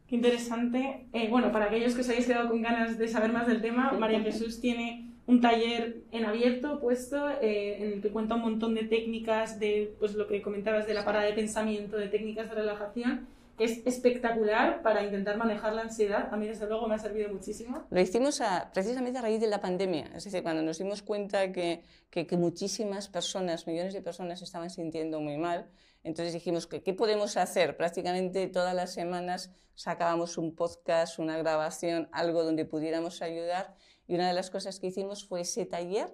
Qué 0.06 0.16
interesante. 0.16 1.06
Eh, 1.12 1.28
bueno, 1.28 1.52
para 1.52 1.66
aquellos 1.66 1.94
que 1.94 2.00
os 2.00 2.08
habéis 2.08 2.24
quedado 2.24 2.48
con 2.48 2.62
ganas 2.62 2.96
de 2.96 3.08
saber 3.08 3.30
más 3.30 3.46
del 3.46 3.60
tema, 3.60 3.92
María 3.92 4.20
Jesús 4.22 4.58
tiene 4.58 5.09
un 5.26 5.40
taller 5.40 6.02
en 6.10 6.24
abierto 6.24 6.80
puesto 6.80 7.28
eh, 7.40 7.82
en 7.82 7.92
el 7.92 8.02
que 8.02 8.10
cuenta 8.10 8.34
un 8.34 8.42
montón 8.42 8.74
de 8.74 8.84
técnicas 8.84 9.60
de 9.60 9.94
pues, 9.98 10.14
lo 10.14 10.26
que 10.26 10.42
comentabas 10.42 10.86
de 10.86 10.94
la 10.94 11.04
parada 11.04 11.26
de 11.26 11.32
pensamiento, 11.32 11.96
de 11.96 12.08
técnicas 12.08 12.48
de 12.48 12.56
relajación 12.56 13.28
es 13.60 13.86
espectacular 13.86 14.80
para 14.80 15.04
intentar 15.04 15.36
manejar 15.36 15.74
la 15.74 15.82
ansiedad. 15.82 16.32
A 16.32 16.36
mí, 16.38 16.48
desde 16.48 16.66
luego, 16.66 16.88
me 16.88 16.94
ha 16.94 16.98
servido 16.98 17.28
muchísimo. 17.28 17.84
Lo 17.90 18.00
hicimos 18.00 18.40
precisamente 18.72 19.18
a 19.18 19.22
raíz 19.22 19.38
de 19.38 19.48
la 19.48 19.60
pandemia. 19.60 20.10
Es 20.14 20.24
decir, 20.24 20.42
cuando 20.42 20.62
nos 20.62 20.78
dimos 20.78 21.02
cuenta 21.02 21.52
que, 21.52 21.84
que, 22.08 22.26
muchísimas 22.38 23.08
personas, 23.08 23.66
millones 23.66 23.92
de 23.92 24.00
personas, 24.00 24.40
estaban 24.40 24.70
sintiendo 24.70 25.20
muy 25.20 25.36
mal, 25.36 25.68
entonces 26.04 26.32
dijimos, 26.32 26.66
que, 26.66 26.82
¿qué 26.82 26.94
podemos 26.94 27.36
hacer? 27.36 27.76
Prácticamente 27.76 28.46
todas 28.46 28.74
las 28.74 28.94
semanas 28.94 29.50
sacábamos 29.74 30.38
un 30.38 30.54
podcast, 30.54 31.18
una 31.18 31.36
grabación, 31.36 32.08
algo 32.12 32.42
donde 32.42 32.64
pudiéramos 32.64 33.20
ayudar. 33.20 33.74
Y 34.10 34.16
una 34.16 34.26
de 34.26 34.34
las 34.34 34.50
cosas 34.50 34.80
que 34.80 34.88
hicimos 34.88 35.24
fue 35.24 35.42
ese 35.42 35.66
taller, 35.66 36.12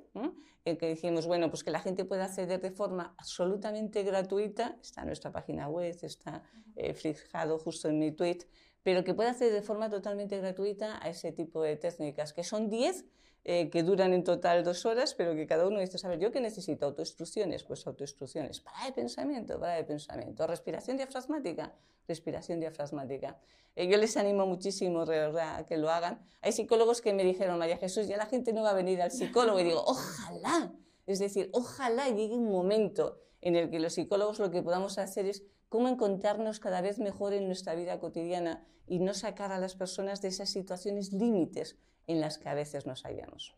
en 0.66 0.76
que 0.76 0.86
dijimos, 0.86 1.26
bueno, 1.26 1.48
pues 1.48 1.64
que 1.64 1.70
la 1.70 1.80
gente 1.80 2.04
pueda 2.04 2.26
acceder 2.26 2.60
de 2.60 2.70
forma 2.70 3.14
absolutamente 3.16 4.02
gratuita, 4.02 4.76
está 4.82 5.00
en 5.00 5.06
nuestra 5.06 5.32
página 5.32 5.66
web, 5.70 5.96
está 6.02 6.42
eh, 6.74 6.92
fijado 6.92 7.58
justo 7.58 7.88
en 7.88 7.98
mi 7.98 8.12
tweet, 8.12 8.40
pero 8.82 9.02
que 9.02 9.14
pueda 9.14 9.30
acceder 9.30 9.54
de 9.54 9.62
forma 9.62 9.88
totalmente 9.88 10.36
gratuita 10.36 11.02
a 11.02 11.08
ese 11.08 11.32
tipo 11.32 11.62
de 11.62 11.76
técnicas, 11.76 12.34
que 12.34 12.44
son 12.44 12.68
10 12.68 13.06
eh, 13.48 13.70
que 13.70 13.84
duran 13.84 14.12
en 14.12 14.24
total 14.24 14.64
dos 14.64 14.84
horas, 14.86 15.14
pero 15.14 15.36
que 15.36 15.46
cada 15.46 15.68
uno 15.68 15.78
dice, 15.78 15.98
saber, 15.98 16.18
¿yo 16.18 16.32
qué 16.32 16.40
necesito? 16.40 16.86
Autoinstrucciones, 16.86 17.62
pues 17.62 17.86
autoinstrucciones. 17.86 18.58
Para 18.60 18.86
de 18.86 18.92
pensamiento, 18.92 19.60
para 19.60 19.76
de 19.76 19.84
pensamiento. 19.84 20.48
Respiración 20.48 20.96
diafragmática, 20.96 21.72
respiración 22.08 22.58
diafragmática. 22.58 23.38
Eh, 23.76 23.86
yo 23.86 23.98
les 23.98 24.16
animo 24.16 24.46
muchísimo 24.46 25.02
a 25.02 25.64
que 25.64 25.76
lo 25.76 25.90
hagan. 25.90 26.26
Hay 26.42 26.50
psicólogos 26.50 27.00
que 27.00 27.12
me 27.12 27.22
dijeron, 27.22 27.56
María 27.56 27.76
Jesús, 27.76 28.08
ya 28.08 28.16
la 28.16 28.26
gente 28.26 28.52
no 28.52 28.64
va 28.64 28.70
a 28.70 28.74
venir 28.74 29.00
al 29.00 29.12
psicólogo. 29.12 29.60
Y 29.60 29.62
digo, 29.62 29.84
ojalá. 29.86 30.72
Es 31.06 31.20
decir, 31.20 31.48
ojalá 31.52 32.08
llegue 32.08 32.34
un 32.34 32.50
momento 32.50 33.20
en 33.42 33.54
el 33.54 33.70
que 33.70 33.78
los 33.78 33.92
psicólogos 33.92 34.40
lo 34.40 34.50
que 34.50 34.60
podamos 34.60 34.98
hacer 34.98 35.24
es 35.24 35.44
cómo 35.68 35.86
encontrarnos 35.86 36.58
cada 36.58 36.80
vez 36.80 36.98
mejor 36.98 37.32
en 37.32 37.46
nuestra 37.46 37.76
vida 37.76 38.00
cotidiana 38.00 38.66
y 38.88 38.98
no 38.98 39.14
sacar 39.14 39.52
a 39.52 39.60
las 39.60 39.76
personas 39.76 40.20
de 40.20 40.28
esas 40.28 40.50
situaciones 40.50 41.12
límites 41.12 41.76
en 42.06 42.20
las 42.20 42.38
que 42.38 42.48
a 42.48 42.54
veces 42.54 42.86
nos 42.86 43.02
hallamos. 43.02 43.54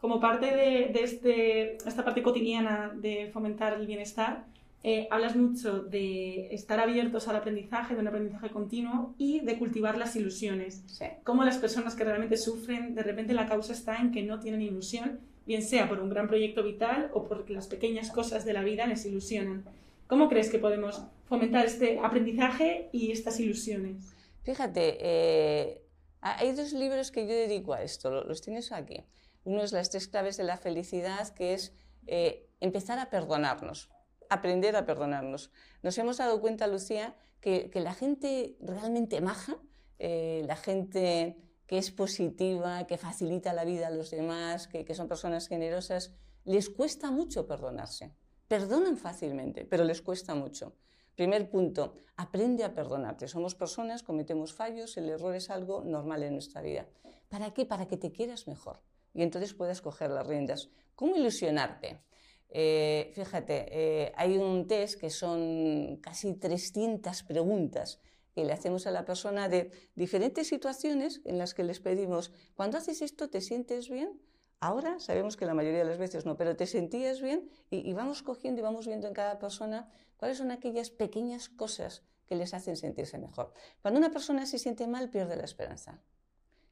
Como 0.00 0.18
parte 0.18 0.46
de, 0.46 0.92
este, 1.02 1.76
esta 1.76 2.04
parte 2.04 2.22
cotidiana 2.22 2.90
de 2.94 3.30
fomentar 3.32 3.74
el 3.74 3.86
bienestar, 3.86 4.46
eh, 4.82 5.06
hablas 5.10 5.36
mucho 5.36 5.80
de 5.80 6.54
estar 6.54 6.80
abiertos 6.80 7.28
al 7.28 7.36
aprendizaje, 7.36 7.94
de 7.94 8.00
un 8.00 8.08
aprendizaje 8.08 8.48
continuo 8.48 9.14
y 9.18 9.40
de 9.40 9.58
cultivar 9.58 9.98
las 9.98 10.16
ilusiones. 10.16 10.82
Sí. 10.86 11.04
Cómo 11.22 11.44
las 11.44 11.58
personas 11.58 11.94
que 11.94 12.04
realmente 12.04 12.38
sufren, 12.38 12.94
de 12.94 13.02
repente 13.02 13.34
la 13.34 13.46
causa 13.46 13.74
está 13.74 13.98
en 13.98 14.10
que 14.10 14.22
no 14.22 14.40
tienen 14.40 14.62
ilusión, 14.62 15.20
bien 15.46 15.62
sea 15.62 15.86
por 15.86 16.00
un 16.00 16.08
gran 16.08 16.28
proyecto 16.28 16.62
vital 16.62 17.10
o 17.12 17.24
porque 17.24 17.52
las 17.52 17.66
pequeñas 17.66 18.10
cosas 18.10 18.46
de 18.46 18.54
la 18.54 18.62
vida 18.62 18.86
les 18.86 19.04
ilusionan. 19.04 19.64
¿Cómo 20.06 20.30
crees 20.30 20.48
que 20.48 20.58
podemos 20.58 21.02
fomentar 21.28 21.66
este 21.66 21.98
aprendizaje 21.98 22.88
y 22.90 23.12
estas 23.12 23.38
ilusiones? 23.38 24.14
Fíjate, 24.42 24.96
eh, 24.98 25.82
hay 26.20 26.52
dos 26.52 26.72
libros 26.72 27.10
que 27.10 27.26
yo 27.26 27.34
dedico 27.34 27.72
a 27.72 27.82
esto, 27.82 28.10
los 28.10 28.40
tienes 28.40 28.72
aquí. 28.72 29.04
Uno 29.44 29.62
es 29.62 29.72
Las 29.72 29.90
tres 29.90 30.08
claves 30.08 30.36
de 30.36 30.44
la 30.44 30.58
felicidad, 30.58 31.28
que 31.30 31.54
es 31.54 31.72
eh, 32.06 32.48
empezar 32.60 32.98
a 32.98 33.10
perdonarnos, 33.10 33.90
aprender 34.28 34.76
a 34.76 34.84
perdonarnos. 34.84 35.50
Nos 35.82 35.96
hemos 35.98 36.18
dado 36.18 36.40
cuenta, 36.40 36.66
Lucía, 36.66 37.16
que, 37.40 37.70
la 37.74 37.94
gente 37.94 38.56
realmente 38.60 39.20
maja, 39.20 39.56
eh, 39.98 40.42
la 40.46 40.56
gente 40.56 41.36
que 41.66 41.78
es 41.78 41.90
positiva, 41.90 42.86
que 42.86 42.98
facilita 42.98 43.52
la 43.52 43.64
vida 43.64 43.86
a 43.86 43.90
los 43.90 44.10
demás, 44.10 44.66
que 44.66 44.94
son 44.94 45.08
personas 45.08 45.48
generosas, 45.48 46.12
les 46.44 46.68
cuesta 46.68 47.10
mucho 47.10 47.46
perdonarse. 47.46 48.12
Perdonan 48.48 48.96
fácilmente, 48.96 49.64
pero 49.64 49.84
les 49.84 50.02
cuesta 50.02 50.34
mucho. 50.34 50.74
Primer 51.16 51.50
punto, 51.50 51.94
aprende 52.16 52.64
a 52.64 52.74
perdonarte. 52.74 53.28
Somos 53.28 53.54
personas, 53.54 54.02
cometemos 54.02 54.52
fallos, 54.52 54.96
el 54.96 55.08
error 55.08 55.34
es 55.34 55.50
algo 55.50 55.82
normal 55.84 56.22
en 56.22 56.34
nuestra 56.34 56.62
vida. 56.62 56.86
¿Para 57.28 57.52
qué? 57.52 57.66
Para 57.66 57.86
que 57.86 57.96
te 57.96 58.10
quieras 58.10 58.46
mejor 58.48 58.80
y 59.14 59.22
entonces 59.22 59.54
puedas 59.54 59.80
coger 59.80 60.10
las 60.10 60.26
riendas. 60.26 60.70
¿Cómo 60.94 61.16
ilusionarte? 61.16 62.00
Eh, 62.48 63.12
fíjate, 63.14 63.66
eh, 63.70 64.12
hay 64.16 64.36
un 64.36 64.66
test 64.66 65.00
que 65.00 65.10
son 65.10 65.98
casi 66.02 66.34
300 66.34 67.22
preguntas 67.22 68.00
que 68.34 68.44
le 68.44 68.52
hacemos 68.52 68.86
a 68.86 68.90
la 68.90 69.04
persona 69.04 69.48
de 69.48 69.70
diferentes 69.94 70.48
situaciones 70.48 71.20
en 71.24 71.38
las 71.38 71.54
que 71.54 71.64
les 71.64 71.80
pedimos, 71.80 72.32
cuando 72.54 72.78
haces 72.78 73.02
esto, 73.02 73.28
¿te 73.28 73.40
sientes 73.40 73.88
bien? 73.88 74.20
Ahora 74.60 75.00
sabemos 75.00 75.36
que 75.36 75.46
la 75.46 75.54
mayoría 75.54 75.80
de 75.80 75.84
las 75.86 75.98
veces 75.98 76.26
no, 76.26 76.36
pero 76.36 76.54
te 76.54 76.66
sentías 76.66 77.22
bien 77.22 77.48
y, 77.70 77.92
vamos 77.94 78.22
cogiendo 78.22 78.60
y 78.60 78.62
vamos 78.62 78.86
viendo 78.86 79.08
en 79.08 79.14
cada 79.14 79.38
persona 79.38 79.88
cuáles 80.20 80.36
son 80.36 80.50
aquellas 80.50 80.90
pequeñas 80.90 81.48
cosas 81.48 82.04
que 82.26 82.36
les 82.36 82.52
hacen 82.52 82.76
sentirse 82.76 83.16
mejor. 83.16 83.54
Cuando 83.80 83.98
una 83.98 84.10
persona 84.10 84.44
se 84.44 84.58
siente 84.58 84.86
mal, 84.86 85.08
pierde 85.08 85.34
la 85.34 85.44
esperanza. 85.44 86.02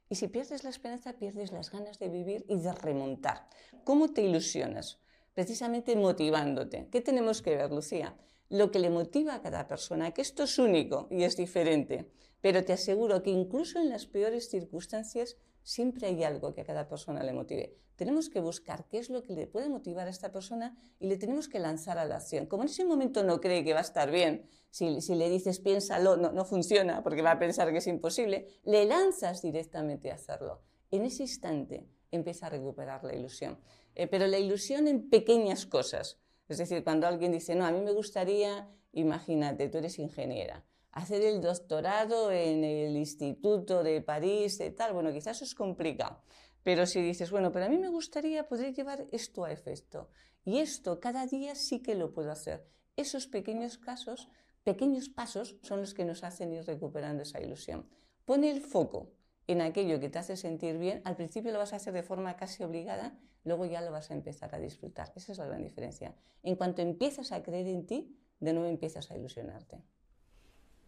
Y 0.07 0.15
si 0.15 0.27
pierdes 0.27 0.63
la 0.63 0.69
esperanza, 0.69 1.13
pierdes 1.13 1.51
las 1.51 1.71
ganas 1.71 1.97
de 1.97 2.09
vivir 2.09 2.45
y 2.47 2.59
de 2.59 2.71
remontar. 2.71 3.49
¿Cómo 3.83 4.09
te 4.09 4.21
ilusionas? 4.21 4.99
Precisamente 5.33 5.95
motivándote. 5.95 6.89
¿Qué 6.91 7.01
tenemos 7.01 7.41
que 7.41 7.55
ver, 7.55 7.71
Lucía? 7.71 8.15
Lo 8.49 8.69
que 8.69 8.77
le 8.77 8.91
motiva 8.91 9.33
a 9.33 9.41
cada 9.41 9.67
persona, 9.67 10.11
que 10.11 10.21
esto 10.21 10.43
es 10.43 10.59
único 10.59 11.07
y 11.09 11.23
es 11.23 11.35
diferente. 11.35 12.11
Pero 12.41 12.63
te 12.63 12.73
aseguro 12.73 13.23
que 13.23 13.31
incluso 13.31 13.79
en 13.79 13.89
las 13.89 14.05
peores 14.05 14.47
circunstancias 14.49 15.37
Siempre 15.63 16.07
hay 16.07 16.23
algo 16.23 16.53
que 16.53 16.61
a 16.61 16.65
cada 16.65 16.87
persona 16.87 17.23
le 17.23 17.33
motive. 17.33 17.75
Tenemos 17.95 18.29
que 18.29 18.39
buscar 18.39 18.85
qué 18.87 18.97
es 18.97 19.09
lo 19.09 19.23
que 19.23 19.33
le 19.33 19.45
puede 19.45 19.69
motivar 19.69 20.07
a 20.07 20.09
esta 20.09 20.31
persona 20.31 20.77
y 20.99 21.07
le 21.07 21.17
tenemos 21.17 21.49
que 21.49 21.59
lanzar 21.59 21.97
a 21.97 22.05
la 22.05 22.15
acción. 22.15 22.45
Como 22.45 22.63
en 22.63 22.69
ese 22.69 22.85
momento 22.85 23.23
no 23.23 23.41
cree 23.41 23.63
que 23.63 23.73
va 23.73 23.79
a 23.79 23.83
estar 23.83 24.09
bien, 24.09 24.45
si, 24.69 24.99
le 25.15 25.29
dices 25.29 25.59
piénsalo, 25.59 26.15
no, 26.15 26.31
no 26.31 26.45
funciona 26.45 27.03
porque 27.03 27.21
va 27.21 27.31
a 27.31 27.39
pensar 27.39 27.71
que 27.71 27.79
es 27.79 27.87
imposible, 27.87 28.47
le 28.63 28.85
lanzas 28.85 29.41
directamente 29.41 30.11
a 30.11 30.15
hacerlo. 30.15 30.61
En 30.91 31.03
ese 31.03 31.23
instante 31.23 31.87
empieza 32.11 32.47
a 32.47 32.49
recuperar 32.49 33.03
la 33.03 33.15
ilusión. 33.15 33.59
Eh, 33.95 34.07
pero 34.07 34.27
la 34.27 34.39
ilusión 34.39 34.87
en 34.87 35.09
pequeñas 35.09 35.65
cosas. 35.65 36.19
Es 36.47 36.57
decir, 36.57 36.83
cuando 36.83 37.05
alguien 37.05 37.31
dice, 37.31 37.53
no, 37.53 37.65
a 37.65 37.71
mí 37.71 37.81
me 37.81 37.91
gustaría, 37.91 38.69
imagínate, 38.93 39.67
tú 39.67 39.77
eres 39.77 39.99
ingeniera 39.99 40.65
hacer 40.99 41.21
el 41.21 41.41
doctorado 41.41 42.31
en 42.31 42.63
el 42.63 42.95
Instituto 42.95 43.83
de 43.83 44.01
París, 44.01 44.57
de 44.57 44.71
tal, 44.71 44.93
bueno, 44.93 45.11
quizás 45.11 45.37
eso 45.37 45.45
es 45.45 45.55
complicado. 45.55 46.21
Pero 46.63 46.85
si 46.85 47.01
dices, 47.01 47.31
bueno, 47.31 47.51
pero 47.51 47.65
a 47.65 47.69
mí 47.69 47.77
me 47.77 47.89
gustaría 47.89 48.47
poder 48.47 48.73
llevar 48.73 49.07
esto 49.11 49.45
a 49.45 49.51
efecto. 49.51 50.09
Y 50.43 50.59
esto 50.59 50.99
cada 50.99 51.25
día 51.25 51.55
sí 51.55 51.81
que 51.81 51.95
lo 51.95 52.13
puedo 52.13 52.31
hacer. 52.31 52.67
Esos 52.95 53.27
pequeños 53.27 53.77
casos, 53.77 54.29
pequeños 54.63 55.09
pasos 55.09 55.57
son 55.61 55.79
los 55.81 55.93
que 55.93 56.05
nos 56.05 56.23
hacen 56.23 56.53
ir 56.53 56.65
recuperando 56.65 57.23
esa 57.23 57.41
ilusión. 57.41 57.89
Pone 58.25 58.51
el 58.51 58.61
foco 58.61 59.13
en 59.47 59.61
aquello 59.61 59.99
que 59.99 60.09
te 60.09 60.19
hace 60.19 60.37
sentir 60.37 60.77
bien. 60.77 61.01
Al 61.05 61.15
principio 61.15 61.51
lo 61.51 61.59
vas 61.59 61.73
a 61.73 61.77
hacer 61.77 61.93
de 61.93 62.03
forma 62.03 62.35
casi 62.35 62.63
obligada, 62.63 63.17
luego 63.43 63.65
ya 63.65 63.81
lo 63.81 63.91
vas 63.91 64.11
a 64.11 64.13
empezar 64.13 64.53
a 64.53 64.59
disfrutar. 64.59 65.11
Esa 65.15 65.31
es 65.31 65.37
la 65.37 65.45
gran 65.45 65.63
diferencia. 65.63 66.15
En 66.43 66.55
cuanto 66.55 66.81
empiezas 66.81 67.31
a 67.31 67.41
creer 67.41 67.67
en 67.67 67.85
ti, 67.85 68.15
de 68.39 68.53
nuevo 68.53 68.69
empiezas 68.69 69.09
a 69.11 69.17
ilusionarte. 69.17 69.81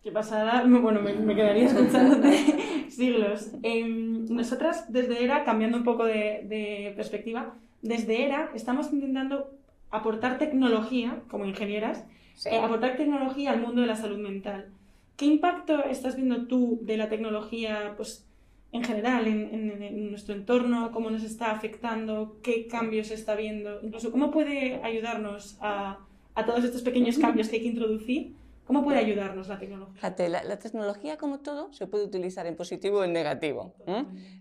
Qué 0.03 0.11
pasada, 0.11 0.63
bueno, 0.67 1.01
me, 1.01 1.35
quedaría 1.35 1.65
escuchándote 1.65 2.87
siglos. 2.89 3.51
Em, 3.61 4.25
nosotras 4.29 4.91
desde 4.91 5.23
ERA, 5.23 5.43
cambiando 5.43 5.77
un 5.77 5.83
poco 5.83 6.05
de, 6.05 6.93
perspectiva, 6.95 7.55
desde 7.81 8.25
ERA 8.25 8.51
estamos 8.55 8.91
intentando 8.91 9.51
aportar 9.91 10.37
tecnología, 10.37 11.21
como 11.29 11.45
ingenieras, 11.45 12.05
eh, 12.45 12.57
aportar 12.57 12.97
tecnología 12.97 13.51
al 13.51 13.61
mundo 13.61 13.81
de 13.81 13.87
la 13.87 13.95
salud 13.95 14.17
mental. 14.17 14.69
¿Qué 15.17 15.25
impacto 15.25 15.83
estás 15.83 16.15
viendo 16.15 16.47
tú 16.47 16.79
de 16.81 16.97
la 16.97 17.09
tecnología 17.09 17.93
pues, 17.95 18.25
en 18.71 18.83
general 18.83 19.27
en, 19.27 20.09
nuestro 20.09 20.33
entorno? 20.33 20.91
¿Cómo 20.91 21.11
nos 21.11 21.23
está 21.23 21.51
afectando? 21.51 22.37
¿Qué 22.41 22.65
cambios 22.67 23.11
está 23.11 23.35
viendo? 23.35 23.79
Incluso, 23.83 24.11
¿cómo 24.11 24.31
puede 24.31 24.81
ayudarnos 24.81 25.57
a, 25.61 25.99
a 26.33 26.45
todos 26.45 26.63
estos 26.63 26.81
pequeños 26.81 27.19
cambios 27.19 27.49
que 27.49 27.57
hay 27.57 27.61
que 27.61 27.67
introducir 27.67 28.33
¿Cómo 28.65 28.83
puede 28.83 28.99
ayudarnos 28.99 29.47
la 29.47 29.59
tecnología? 29.59 30.15
la, 30.29 30.59
tecnología, 30.59 31.17
como 31.17 31.39
todo, 31.39 31.73
se 31.73 31.87
puede 31.87 32.05
utilizar 32.05 32.45
en 32.47 32.55
positivo 32.55 32.99
o 32.99 33.03
en 33.03 33.13
negativo. 33.13 33.75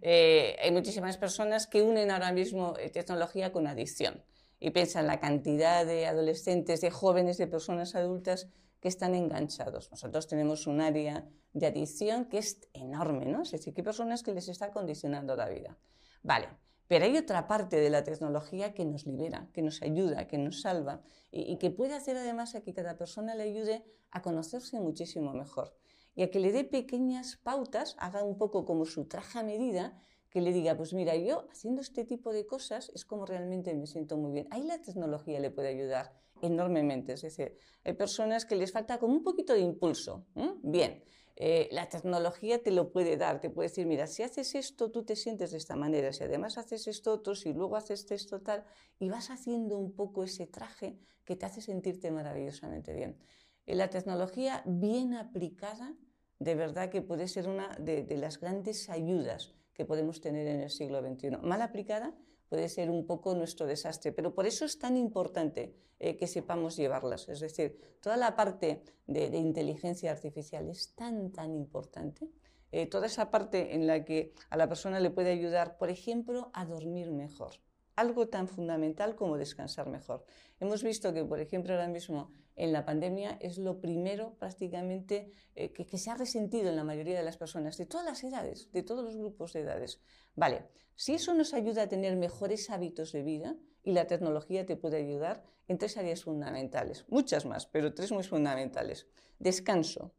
Eh, 0.03 0.57
hay 0.63 0.71
muchísimas 0.71 1.17
personas 1.17 1.67
que 1.67 1.83
unen 1.83 2.11
ahora 2.11 2.33
mismo 2.33 2.75
eh, 2.79 2.91
tecnología 2.91 3.51
con 3.51 3.67
adicción 3.67 4.23
y 4.61 4.71
piensan 4.71 5.07
la 5.07 5.19
cantidad 5.19 5.87
de 5.87 6.07
adolescentes, 6.07 6.81
de 6.81 6.91
jóvenes, 6.91 7.39
de 7.39 7.47
personas 7.47 7.95
adultas 7.95 8.49
que 8.81 8.89
están 8.89 9.15
enganchados. 9.15 9.91
Nosotros 9.91 10.27
tenemos 10.27 10.67
un 10.67 10.81
área 10.81 11.27
de 11.53 11.67
adicción 11.67 12.27
que 12.27 12.39
es 12.39 12.61
enorme, 12.73 13.27
¿no? 13.27 13.43
Es 13.43 13.51
decir, 13.51 13.75
que 13.75 13.81
hay 13.81 13.85
personas 13.85 14.23
que 14.23 14.33
les 14.33 14.49
está 14.49 14.71
condicionando 14.71 15.35
la 15.35 15.49
vida. 15.49 15.77
Vale, 16.23 16.49
Pero 16.91 17.05
hay 17.05 17.17
otra 17.17 17.47
parte 17.47 17.77
de 17.77 17.89
la 17.89 18.03
tecnología 18.03 18.75
que 18.75 18.85
nos 18.85 19.07
libera, 19.07 19.49
que 19.53 19.63
nos 19.63 19.81
ayuda, 19.81 20.27
que 20.27 20.39
nos 20.39 20.63
salva 20.63 21.05
y, 21.31 21.57
que 21.59 21.71
puede 21.71 21.95
hacer 21.95 22.17
además 22.17 22.57
a 22.57 22.63
que 22.63 22.75
cada 22.75 22.99
persona 22.99 23.37
le 23.37 23.45
ayude 23.45 23.85
a 24.11 24.23
conocerse 24.23 24.81
muchísimo 24.81 25.33
mejor 25.33 25.73
y 26.17 26.23
a 26.23 26.33
que 26.33 26.41
le 26.41 26.51
dé 26.51 26.65
pequeñas 26.65 27.37
pautas, 27.37 27.95
haga 28.01 28.25
un 28.25 28.37
poco 28.37 28.65
como 28.65 28.87
su 28.87 29.05
traje 29.05 29.39
a 29.39 29.45
medida, 29.45 30.03
que 30.31 30.41
le 30.41 30.53
diga, 30.53 30.77
pues 30.77 30.93
mira, 30.93 31.15
yo 31.15 31.47
haciendo 31.53 31.81
este 31.81 32.05
tipo 32.05 32.33
de 32.33 32.45
cosas 32.45 32.91
es 32.93 33.05
como 33.05 33.25
realmente 33.25 33.73
me 33.77 33.87
siento 33.87 34.17
muy 34.17 34.33
bien. 34.33 34.49
Ahí 34.51 34.65
la 34.65 34.83
tecnología 34.83 35.39
le 35.39 35.53
puede 35.53 35.69
ayudar 35.69 36.13
enormemente. 36.43 37.13
Es 37.13 37.23
decir, 37.23 37.55
hay 37.85 37.93
personas 37.93 38.45
que 38.45 38.57
les 38.57 38.73
falta 38.73 38.99
como 38.99 39.13
un 39.15 39.23
poquito 39.23 39.53
de 39.53 39.61
impulso. 39.61 40.27
Bien, 40.65 41.05
eh, 41.37 41.69
la 41.73 41.89
tecnología 41.89 42.63
te 42.63 42.71
lo 42.71 42.93
puede 42.93 43.17
dar, 43.17 43.41
te 43.41 43.51
puede 43.51 43.69
decir, 43.69 43.87
mira, 43.87 44.07
si 44.07 44.23
haces 44.23 44.55
esto, 44.55 44.91
tú 44.91 45.05
te 45.05 45.17
sientes 45.17 45.53
de 45.53 45.59
esta 45.59 45.77
manera, 45.77 46.13
si 46.13 46.25
además 46.25 46.59
haces 46.59 46.87
esto 46.87 47.13
otro, 47.13 47.35
si 47.35 47.53
luego 47.53 47.77
haces 47.77 48.11
esto 48.11 48.41
tal, 48.41 48.65
y 48.99 49.09
vas 49.09 49.31
haciendo 49.31 49.79
un 49.79 49.93
poco 49.93 50.25
ese 50.25 50.47
traje 50.47 50.99
que 51.25 51.37
te 51.37 51.47
hace 51.47 51.61
sentirte 51.61 52.11
maravillosamente 52.11 52.93
bien. 52.93 53.19
Eh, 53.67 53.75
la 53.75 53.89
tecnología 53.89 54.63
bien 54.67 55.15
aplicada, 55.15 55.95
de 56.39 56.55
verdad 56.55 56.91
que 56.91 57.03
puede 57.03 57.29
ser 57.29 57.49
una 57.49 57.77
de, 57.79 58.03
de 58.03 58.17
las 58.17 58.41
grandes 58.41 58.89
ayudas 58.91 59.55
que 59.73 59.85
podemos 59.85 60.21
tener 60.21 60.47
en 60.47 60.61
el 60.61 60.71
siglo 60.71 61.01
XXI. 61.01 61.39
Mal 61.43 61.63
aplicada, 61.63 62.15
puede 62.51 62.69
ser 62.69 62.91
un 62.91 63.07
poco 63.07 63.35
nuestro 63.35 63.67
desastre. 63.67 64.13
Pero 64.13 64.35
por 64.35 64.45
eso 64.45 64.67
es 64.67 64.79
tan 64.79 64.97
importante 64.97 65.73
eh, 66.01 66.17
que 66.17 66.27
sepamos 66.27 66.77
llevarlas. 66.77 67.29
Es 67.29 67.41
decir, 67.41 67.79
toda 68.03 68.17
la 68.17 68.37
parte 68.37 68.83
de, 69.07 69.27
inteligencia 69.39 70.11
artificial 70.11 70.69
es 70.69 70.95
tan, 70.95 71.31
tan 71.31 71.55
importante. 71.55 72.29
Eh, 72.73 72.87
toda 72.87 73.07
esa 73.07 73.31
parte 73.31 73.75
en 73.75 73.87
la 73.87 74.05
que 74.05 74.35
a 74.51 74.57
la 74.57 74.69
persona 74.69 75.01
le 75.01 75.11
puede 75.11 75.31
ayudar, 75.31 75.79
por 75.79 75.91
ejemplo, 75.91 76.51
a 76.53 76.67
dormir 76.67 77.11
mejor. 77.13 77.53
Algo 77.95 78.29
tan 78.29 78.49
fundamental 78.49 79.15
como 79.15 79.39
descansar 79.39 79.89
mejor. 79.89 80.25
Hemos 80.59 80.83
visto 80.83 81.15
que, 81.15 81.25
por 81.25 81.39
ejemplo, 81.39 81.73
ahora 81.73 81.89
mismo 81.89 82.33
en 82.63 82.73
la 82.73 82.85
pandemia 82.85 83.39
es 83.41 83.59
lo 83.59 83.81
primero 83.81 84.35
prácticamente 84.39 85.33
eh, 85.55 85.73
que, 85.73 85.87
que, 85.87 85.99
se 85.99 86.11
ha 86.11 86.17
resentido 86.17 86.69
en 86.69 86.77
la 86.77 86.85
mayoría 86.85 87.17
de 87.17 87.25
las 87.25 87.37
personas, 87.37 87.77
de 87.77 87.87
todas 87.87 88.07
las 88.07 88.23
edades, 88.23 88.71
de 88.73 88.83
todos 88.83 89.05
los 89.05 89.17
grupos 89.17 89.53
de 89.53 89.61
edades. 89.61 90.01
Vale, 90.37 90.69
si 90.95 91.15
eso 91.15 91.35
nos 91.35 91.55
ayuda 91.55 91.83
a 91.83 91.89
tener 91.89 92.17
mejores 92.17 92.71
hábitos 92.71 93.13
de 93.13 93.23
vida, 93.23 93.57
y 93.83 93.93
la 93.93 94.07
tecnología 94.07 94.67
te 94.67 94.77
puede 94.77 94.99
ayudar 94.99 95.43
en 95.69 95.79
tres 95.79 95.97
áreas 95.97 96.25
fundamentales, 96.25 97.05
muchas 97.09 97.47
más, 97.47 97.67
pero 97.67 97.95
tres 97.95 98.13
muy 98.13 98.25
fundamentales. 98.25 99.07
Descanso, 99.39 100.13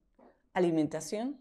alimentación 0.54 1.40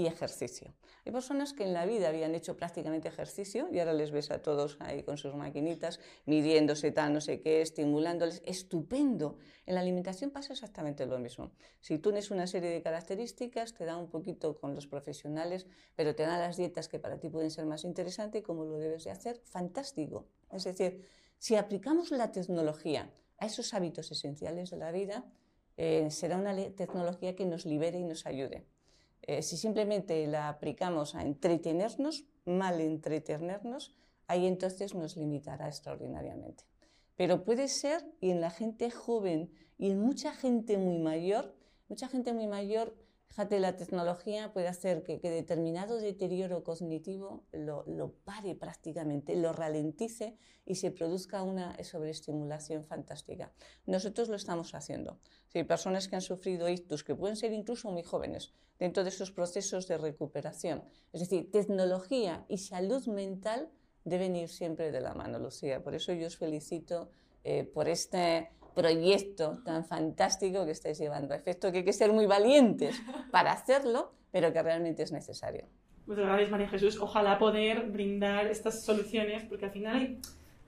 y 0.00 0.06
ejercicio. 0.06 0.74
Hay 1.04 1.12
personas 1.12 1.52
que 1.52 1.64
en 1.64 1.72
la 1.72 1.86
vida 1.86 2.08
habían 2.08 2.34
hecho 2.34 2.56
prácticamente 2.56 3.08
ejercicio 3.08 3.68
y 3.70 3.78
ahora 3.78 3.92
les 3.92 4.10
ves 4.10 4.30
a 4.30 4.42
todos 4.42 4.76
ahí 4.80 5.02
con 5.02 5.18
sus 5.18 5.34
maquinitas, 5.34 6.00
midiéndose 6.26 6.90
tal, 6.90 7.12
no 7.12 7.20
sé 7.20 7.40
qué, 7.40 7.60
estimulándoles. 7.60 8.42
Estupendo. 8.44 9.38
En 9.66 9.74
la 9.74 9.80
alimentación 9.80 10.30
pasa 10.30 10.52
exactamente 10.52 11.06
lo 11.06 11.18
mismo. 11.18 11.52
Si 11.80 11.98
tú 11.98 12.10
tienes 12.10 12.30
una 12.30 12.46
serie 12.46 12.70
de 12.70 12.82
características, 12.82 13.74
te 13.74 13.84
da 13.84 13.96
un 13.96 14.08
poquito 14.08 14.58
con 14.58 14.74
los 14.74 14.86
profesionales, 14.86 15.66
pero 15.94 16.14
te 16.14 16.22
dan 16.22 16.40
las 16.40 16.56
dietas 16.56 16.88
que 16.88 16.98
para 16.98 17.18
ti 17.18 17.28
pueden 17.28 17.50
ser 17.50 17.66
más 17.66 17.84
interesantes, 17.84 18.42
cómo 18.42 18.64
lo 18.64 18.78
debes 18.78 19.04
de 19.04 19.10
hacer, 19.10 19.40
fantástico. 19.44 20.26
Es 20.50 20.64
decir, 20.64 21.06
si 21.38 21.56
aplicamos 21.56 22.10
la 22.10 22.32
tecnología 22.32 23.10
a 23.38 23.46
esos 23.46 23.72
hábitos 23.74 24.10
esenciales 24.10 24.70
de 24.70 24.76
la 24.76 24.92
vida, 24.92 25.24
eh, 25.76 26.10
será 26.10 26.36
una 26.36 26.54
tecnología 26.72 27.34
que 27.34 27.46
nos 27.46 27.64
libere 27.64 27.98
y 27.98 28.04
nos 28.04 28.26
ayude. 28.26 28.66
Eh, 29.22 29.42
si 29.42 29.56
simplemente 29.56 30.26
la 30.26 30.48
aplicamos 30.48 31.14
a 31.14 31.22
entretenernos, 31.22 32.24
mal 32.44 32.80
entretenernos, 32.80 33.94
ahí 34.26 34.46
entonces 34.46 34.94
nos 34.94 35.16
limitará 35.16 35.68
extraordinariamente. 35.68 36.64
Pero 37.16 37.44
puede 37.44 37.68
ser, 37.68 38.02
y 38.20 38.30
en 38.30 38.40
la 38.40 38.50
gente 38.50 38.90
joven 38.90 39.52
y 39.76 39.90
en 39.90 40.00
mucha 40.00 40.32
gente 40.32 40.78
muy 40.78 40.98
mayor, 40.98 41.54
mucha 41.88 42.08
gente 42.08 42.32
muy 42.32 42.46
mayor, 42.46 42.96
fíjate, 43.30 43.60
la 43.60 43.76
tecnología 43.76 44.52
puede 44.52 44.68
hacer 44.68 45.02
que, 45.02 45.18
determinado 45.18 45.98
deterioro 45.98 46.62
cognitivo 46.62 47.44
lo, 47.52 47.84
lo, 47.86 48.12
pare 48.12 48.54
prácticamente, 48.54 49.36
lo 49.36 49.52
ralentice 49.52 50.36
y 50.66 50.74
se 50.74 50.90
produzca 50.90 51.42
una 51.42 51.82
sobreestimulación 51.82 52.84
fantástica. 52.84 53.52
Nosotros 53.86 54.28
lo 54.28 54.36
estamos 54.36 54.74
haciendo. 54.74 55.18
Si 55.48 55.62
personas 55.64 56.08
que 56.08 56.16
han 56.16 56.22
sufrido 56.22 56.68
ictus, 56.68 57.04
que 57.04 57.14
pueden 57.14 57.36
ser 57.36 57.52
incluso 57.52 57.90
muy 57.90 58.02
jóvenes, 58.02 58.52
dentro 58.78 59.04
de 59.04 59.10
esos 59.10 59.30
procesos 59.30 59.86
de 59.86 59.98
recuperación. 59.98 60.82
Es 61.12 61.20
decir, 61.20 61.50
tecnología 61.52 62.44
y 62.48 62.58
salud 62.58 63.06
mental 63.06 63.70
deben 64.04 64.34
ir 64.34 64.48
siempre 64.48 64.90
de 64.90 65.00
la 65.00 65.14
mano, 65.14 65.38
Lucía. 65.38 65.82
Por 65.82 65.94
eso 65.94 66.12
yo 66.12 66.26
os 66.26 66.36
felicito 66.36 67.10
eh, 67.44 67.64
por 67.64 67.88
este 67.88 68.50
proyecto 68.74 69.58
tan 69.64 69.84
fantástico 69.84 70.64
que 70.64 70.72
estáis 70.72 70.98
llevando 70.98 71.34
a 71.34 71.36
efecto, 71.36 71.70
que 71.72 71.78
hay 71.78 71.84
que 71.84 71.92
ser 71.92 72.12
muy 72.12 72.26
valientes 72.26 73.00
para 73.30 73.52
hacerlo, 73.52 74.12
pero 74.30 74.52
que 74.52 74.62
realmente 74.62 75.02
es 75.02 75.12
necesario. 75.12 75.64
Muchas 76.06 76.24
gracias, 76.24 76.50
María 76.50 76.68
Jesús. 76.68 76.98
Ojalá 77.00 77.38
poder 77.38 77.88
brindar 77.90 78.46
estas 78.46 78.84
soluciones, 78.84 79.44
porque 79.44 79.66
al 79.66 79.70
final 79.70 79.96
hay, 79.96 80.18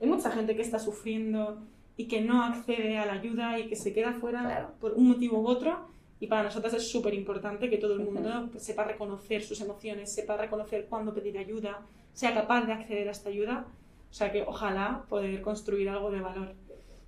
hay 0.01 0.07
mucha 0.07 0.31
gente 0.31 0.55
que 0.55 0.61
está 0.61 0.79
sufriendo 0.79 1.61
y 1.97 2.07
que 2.07 2.21
no 2.21 2.43
accede 2.43 2.97
a 2.97 3.05
la 3.05 3.13
ayuda 3.13 3.59
y 3.59 3.67
que 3.67 3.75
se 3.75 3.93
queda 3.93 4.13
fuera 4.13 4.71
por 4.79 4.93
un 4.93 5.09
motivo 5.09 5.39
u 5.39 5.47
otro 5.47 5.93
y 6.23 6.27
para 6.27 6.43
nosotras 6.43 6.73
es 6.75 6.89
súper 6.89 7.13
importante 7.13 7.69
que 7.69 7.77
todo 7.77 7.95
el 7.95 7.99
mundo 7.99 8.49
sepa 8.55 8.85
reconocer 8.85 9.43
sus 9.43 9.59
emociones, 9.59 10.13
sepa 10.13 10.37
reconocer 10.37 10.85
cuándo 10.85 11.13
pedir 11.13 11.37
ayuda, 11.37 11.81
sea 12.13 12.33
capaz 12.33 12.65
de 12.65 12.71
acceder 12.71 13.09
a 13.09 13.11
esta 13.11 13.27
ayuda. 13.27 13.67
O 14.09 14.13
sea 14.13 14.31
que 14.31 14.41
ojalá 14.43 15.03
poder 15.09 15.41
construir 15.41 15.89
algo 15.89 16.11
de 16.11 16.21
valor. 16.21 16.55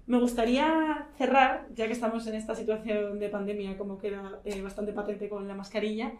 Me 0.07 0.19
gustaría 0.19 1.07
cerrar, 1.17 1.67
ya 1.75 1.87
que 1.87 1.93
estamos 1.93 2.27
en 2.27 2.35
esta 2.35 2.53
situación 2.53 3.19
de 3.19 3.29
pandemia, 3.29 3.77
como 3.77 3.97
queda 3.97 4.39
eh, 4.45 4.61
bastante 4.61 4.93
patente 4.93 5.29
con 5.29 5.47
la 5.47 5.55
mascarilla, 5.55 6.13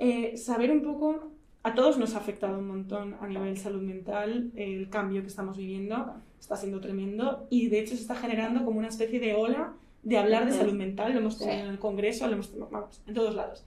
eh, 0.00 0.36
saber 0.36 0.72
un 0.72 0.82
poco, 0.82 1.30
a 1.62 1.74
todos 1.74 1.96
nos 1.98 2.14
ha 2.14 2.18
afectado 2.18 2.58
un 2.58 2.66
montón 2.66 3.16
a 3.20 3.28
nivel 3.28 3.56
salud 3.56 3.82
mental 3.82 4.50
el 4.56 4.88
cambio 4.88 5.20
que 5.20 5.28
estamos 5.28 5.56
viviendo, 5.56 6.14
está 6.40 6.56
siendo 6.56 6.80
tremendo 6.80 7.46
y 7.50 7.68
de 7.68 7.80
hecho 7.80 7.94
se 7.94 8.00
está 8.02 8.16
generando 8.16 8.64
como 8.64 8.78
una 8.78 8.88
especie 8.88 9.20
de 9.20 9.34
ola 9.34 9.74
de 10.02 10.16
hablar 10.16 10.46
de 10.46 10.52
salud 10.52 10.72
mental, 10.72 11.12
lo 11.12 11.20
hemos 11.20 11.38
tenido 11.38 11.60
en 11.60 11.68
el 11.68 11.78
Congreso, 11.78 12.26
lo 12.26 12.32
hemos 12.32 12.48
tenido, 12.48 12.68
vamos, 12.70 13.00
en 13.06 13.14
todos 13.14 13.34
lados. 13.34 13.64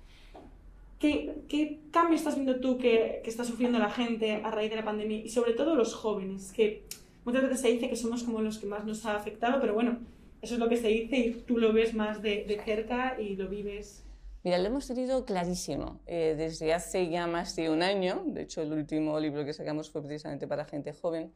¿Qué, 1.00 1.36
¿Qué, 1.48 1.80
cambio 1.92 2.16
estás 2.16 2.36
viendo 2.36 2.60
tú 2.60 2.78
que, 2.78 3.22
que, 3.24 3.30
está 3.30 3.44
sufriendo 3.44 3.78
la 3.78 3.90
gente 3.90 4.42
a 4.44 4.50
raíz 4.50 4.70
de 4.70 4.78
la 4.78 4.86
pandemia 4.86 5.18
y 5.18 5.30
sobre 5.30 5.54
todo 5.54 5.76
los 5.76 5.94
jóvenes? 5.94 6.52
Que 6.54 6.84
muchas 7.26 7.44
veces 7.44 7.62
se 7.62 7.70
dice 7.70 7.90
que 7.90 7.96
somos 7.96 8.24
como 8.24 8.42
los 8.42 8.60
que 8.60 8.66
más 8.66 8.86
nos 8.86 9.06
ha 9.06 9.16
afectado, 9.16 9.60
pero 9.60 9.74
bueno, 9.74 10.00
eso 10.42 10.56
es 10.56 10.60
lo 10.60 10.70
que 10.70 10.78
se 10.78 10.88
dice 10.88 11.18
y 11.18 11.32
tú 11.32 11.58
lo 11.58 11.74
ves 11.74 11.94
más 11.94 12.22
de, 12.22 12.44
de 12.46 12.62
cerca 12.64 13.20
y 13.20 13.36
lo 13.36 13.48
vives. 13.48 14.04
Mira, 14.44 14.58
lo 14.58 14.68
hemos 14.68 14.88
tenido 14.88 15.24
clarísimo 15.24 16.02
eh, 16.06 16.36
desde 16.38 16.74
hace 16.74 17.10
ya 17.10 17.28
más 17.28 17.56
de 17.56 17.70
un 17.70 17.82
año. 17.82 18.24
De 18.26 18.42
hecho, 18.42 18.62
el 18.62 18.74
último 18.74 19.18
libro 19.18 19.46
que 19.46 19.54
sacamos 19.54 19.90
fue 19.90 20.04
precisamente 20.04 20.48
para 20.48 20.66
gente 20.66 20.92
joven. 20.92 21.34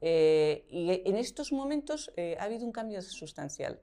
Eh, 0.00 0.64
y 0.68 1.02
en 1.04 1.16
estos 1.16 1.50
momentos 1.50 2.12
eh, 2.16 2.36
ha 2.38 2.44
habido 2.44 2.64
un 2.64 2.70
cambio 2.70 3.02
sustancial. 3.02 3.80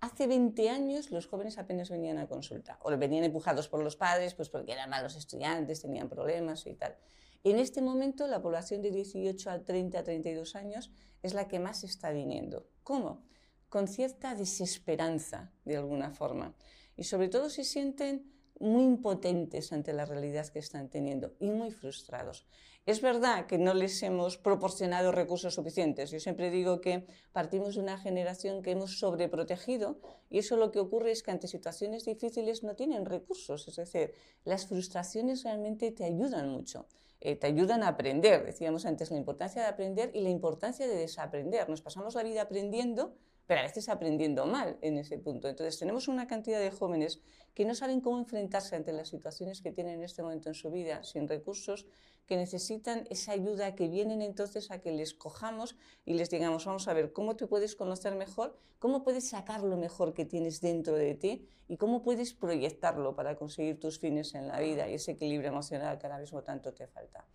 Hace 0.00 0.26
20 0.26 0.70
años 0.70 1.12
los 1.12 1.28
jóvenes 1.28 1.58
apenas 1.58 1.88
venían 1.88 2.18
a 2.18 2.26
consulta, 2.26 2.80
o 2.82 2.96
venían 2.96 3.22
empujados 3.22 3.68
por 3.68 3.84
los 3.84 3.94
padres, 3.94 4.34
pues 4.34 4.48
porque 4.48 4.72
eran 4.72 4.90
malos 4.90 5.14
estudiantes, 5.14 5.82
tenían 5.82 6.08
problemas 6.08 6.66
y 6.66 6.74
tal. 6.74 6.96
En 7.42 7.58
este 7.58 7.80
momento 7.80 8.26
la 8.26 8.42
población 8.42 8.82
de 8.82 8.90
18 8.90 9.50
a 9.50 9.64
30 9.64 9.98
a 9.98 10.04
32 10.04 10.56
años 10.56 10.90
es 11.22 11.32
la 11.32 11.48
que 11.48 11.58
más 11.58 11.84
está 11.84 12.10
viniendo. 12.10 12.68
¿Cómo? 12.82 13.22
Con 13.70 13.88
cierta 13.88 14.34
desesperanza, 14.34 15.50
de 15.64 15.78
alguna 15.78 16.10
forma. 16.10 16.54
Y 16.96 17.04
sobre 17.04 17.28
todo 17.28 17.48
se 17.48 17.64
sienten 17.64 18.30
muy 18.58 18.84
impotentes 18.84 19.72
ante 19.72 19.94
la 19.94 20.04
realidad 20.04 20.46
que 20.48 20.58
están 20.58 20.90
teniendo 20.90 21.34
y 21.40 21.48
muy 21.50 21.70
frustrados. 21.70 22.46
Es 22.84 23.00
verdad 23.00 23.46
que 23.46 23.56
no 23.56 23.72
les 23.72 24.02
hemos 24.02 24.36
proporcionado 24.36 25.10
recursos 25.10 25.54
suficientes. 25.54 26.10
Yo 26.10 26.20
siempre 26.20 26.50
digo 26.50 26.82
que 26.82 27.06
partimos 27.32 27.76
de 27.76 27.80
una 27.80 27.96
generación 27.96 28.62
que 28.62 28.72
hemos 28.72 28.98
sobreprotegido 28.98 29.98
y 30.28 30.40
eso 30.40 30.56
lo 30.58 30.72
que 30.72 30.78
ocurre 30.78 31.12
es 31.12 31.22
que 31.22 31.30
ante 31.30 31.48
situaciones 31.48 32.04
difíciles 32.04 32.62
no 32.62 32.76
tienen 32.76 33.06
recursos. 33.06 33.66
Es 33.66 33.76
decir, 33.76 34.12
las 34.44 34.66
frustraciones 34.66 35.44
realmente 35.44 35.90
te 35.90 36.04
ayudan 36.04 36.50
mucho. 36.50 36.86
Eh, 37.20 37.36
te 37.36 37.46
ayudan 37.46 37.82
a 37.82 37.88
aprender. 37.88 38.44
Decíamos 38.44 38.86
antes 38.86 39.10
la 39.10 39.18
importancia 39.18 39.62
de 39.62 39.68
aprender 39.68 40.10
y 40.14 40.20
la 40.22 40.30
importancia 40.30 40.86
de 40.86 40.96
desaprender. 40.96 41.68
Nos 41.68 41.82
pasamos 41.82 42.14
la 42.14 42.22
vida 42.22 42.42
aprendiendo 42.42 43.14
pero 43.50 43.62
a 43.62 43.64
veces 43.64 43.88
aprendiendo 43.88 44.46
mal 44.46 44.78
en 44.80 44.96
ese 44.96 45.18
punto. 45.18 45.48
Entonces 45.48 45.76
tenemos 45.76 46.06
una 46.06 46.28
cantidad 46.28 46.60
de 46.60 46.70
jóvenes 46.70 47.20
que 47.52 47.64
no 47.64 47.74
saben 47.74 48.00
cómo 48.00 48.16
enfrentarse 48.16 48.76
ante 48.76 48.92
las 48.92 49.08
situaciones 49.08 49.60
que 49.60 49.72
tienen 49.72 49.94
en 49.94 50.04
este 50.04 50.22
momento 50.22 50.50
en 50.50 50.54
su 50.54 50.70
vida, 50.70 51.02
sin 51.02 51.26
recursos, 51.26 51.84
que 52.28 52.36
necesitan 52.36 53.08
esa 53.10 53.32
ayuda, 53.32 53.74
que 53.74 53.88
vienen 53.88 54.22
entonces 54.22 54.70
a 54.70 54.80
que 54.80 54.92
les 54.92 55.14
cojamos 55.14 55.74
y 56.04 56.14
les 56.14 56.30
digamos, 56.30 56.64
vamos 56.64 56.86
a 56.86 56.92
ver, 56.92 57.12
¿cómo 57.12 57.34
te 57.34 57.48
puedes 57.48 57.74
conocer 57.74 58.14
mejor? 58.14 58.56
¿Cómo 58.78 59.02
puedes 59.02 59.28
sacar 59.28 59.64
lo 59.64 59.76
mejor 59.76 60.14
que 60.14 60.24
tienes 60.24 60.60
dentro 60.60 60.94
de 60.94 61.16
ti? 61.16 61.48
¿Y 61.66 61.76
cómo 61.76 62.04
puedes 62.04 62.32
proyectarlo 62.32 63.16
para 63.16 63.34
conseguir 63.34 63.80
tus 63.80 63.98
fines 63.98 64.32
en 64.36 64.46
la 64.46 64.60
vida 64.60 64.88
y 64.88 64.94
ese 64.94 65.10
equilibrio 65.10 65.48
emocional 65.48 65.98
que 65.98 66.06
ahora 66.06 66.20
mismo 66.20 66.44
tanto 66.44 66.72
te 66.72 66.86
falta? 66.86 67.26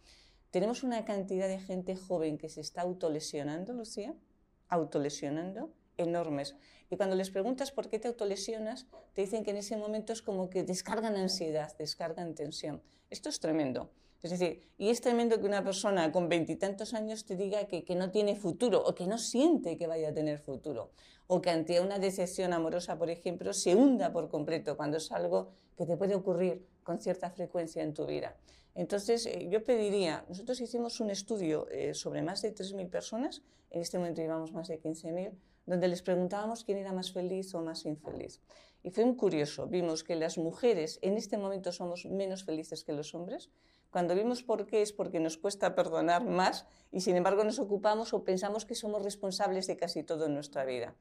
tenemos 0.50 0.84
una 0.84 1.04
cantidad 1.04 1.50
de 1.50 1.60
gente 1.60 1.98
joven 1.98 2.38
que 2.38 2.48
se 2.48 2.62
está 2.62 2.84
autolesionando, 2.84 3.74
Lucía, 3.74 4.16
autolesionando, 4.70 5.74
enormes. 5.98 6.56
Y 6.90 6.98
cuando 6.98 7.16
les 7.16 7.30
preguntas 7.30 7.72
por 7.72 7.90
qué 7.90 8.00
te 8.00 8.08
autolesionas, 8.08 8.88
te 9.14 9.22
dicen 9.22 9.44
que 9.44 9.52
en 9.52 9.58
ese 9.58 9.78
momento 9.78 10.14
es 10.14 10.22
como 10.22 10.50
que 10.50 10.64
descargan 10.64 11.16
ansiedad, 11.16 11.76
descargan 11.78 12.36
tensión. 12.36 12.82
Esto 13.10 13.30
es 13.30 13.40
tremendo. 13.40 13.92
Es 14.22 14.32
decir, 14.32 14.64
y 14.78 14.90
es 14.90 15.02
tremendo 15.02 15.40
que 15.40 15.46
una 15.46 15.64
persona 15.64 16.12
con 16.12 16.30
veintitantos 16.30 16.94
años 16.94 17.26
te 17.26 17.36
diga 17.36 17.66
que, 17.68 17.84
que, 17.84 17.96
no 17.96 18.10
tiene 18.10 18.36
futuro 18.36 18.84
o 18.84 18.96
que 18.96 19.06
no 19.06 19.20
siente 19.20 19.78
que 19.78 19.86
vaya 19.86 20.10
a 20.10 20.14
tener 20.14 20.40
futuro. 20.40 20.92
O 21.28 21.42
que 21.42 21.52
ante 21.52 21.80
una 21.80 22.00
decepción 22.00 22.52
amorosa, 22.54 22.98
por 22.98 23.10
ejemplo, 23.10 23.54
se 23.54 23.76
hunda 23.76 24.12
por 24.12 24.30
completo 24.30 24.78
cuando 24.78 24.98
es 24.98 25.12
algo 25.12 25.52
que 25.78 25.86
te 25.86 25.96
puede 25.96 26.16
ocurrir 26.16 26.66
con 26.84 27.00
cierta 27.00 27.30
frecuencia 27.30 27.84
en 27.84 27.94
tu 27.94 28.06
vida. 28.06 28.36
Entonces, 28.74 29.26
eh, 29.26 29.48
yo 29.50 29.64
pediría, 29.64 30.26
nosotros 30.28 30.60
hicimos 30.60 31.00
un 31.00 31.10
estudio 31.10 31.68
eh, 31.70 31.94
sobre 31.94 32.22
más 32.22 32.42
de 32.42 32.54
3.000 32.54 32.90
personas, 32.90 33.42
en 33.70 33.82
este 33.82 33.98
momento 33.98 34.22
llevamos 34.22 34.52
más 34.52 34.68
de 34.68 34.82
15.000, 34.82 35.32
donde 35.66 35.88
les 35.88 36.02
preguntábamos 36.02 36.64
quién 36.64 36.78
era 36.78 36.94
más 36.94 37.12
feliz 37.12 37.54
o 37.56 37.62
más 37.62 37.86
infeliz. 37.86 38.42
Y 38.84 38.92
fue 38.92 39.04
muy 39.06 39.16
curioso, 39.16 39.66
vimos 39.68 40.04
que 40.04 40.16
las 40.16 40.38
mujeres 40.38 41.00
en 41.02 41.18
este 41.18 41.38
momento 41.38 41.72
somos 41.72 42.06
menos 42.06 42.44
felices 42.44 42.84
que 42.84 42.94
los 42.94 43.16
hombres. 43.16 43.50
Cuando 43.90 44.14
vimos 44.14 44.44
por 44.44 44.68
qué 44.68 44.82
es 44.82 44.94
porque 44.94 45.20
nos 45.20 45.38
cuesta 45.38 45.74
perdonar 45.74 46.24
más 46.24 46.68
y 46.92 47.02
sin 47.02 47.16
embargo 47.16 47.44
nos 47.44 47.60
ocupamos 47.60 48.14
o 48.14 48.24
pensamos 48.24 48.66
que 48.66 48.76
somos 48.76 49.04
responsables 49.04 49.66
de 49.68 49.78
casi 49.78 50.04
todo 50.04 50.28
en 50.28 50.36
nuestra 50.36 50.66
vida. 50.66 50.96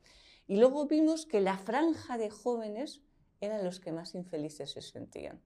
Y 0.46 0.56
luego 0.56 0.86
vimos 0.86 1.26
que 1.26 1.40
la 1.40 1.58
franja 1.58 2.16
de 2.16 2.30
jóvenes 2.30 3.02
eran 3.40 3.64
los 3.64 3.80
que 3.80 3.92
más 3.92 4.14
infelices 4.14 4.70
se 4.70 4.80
sentían. 4.80 5.40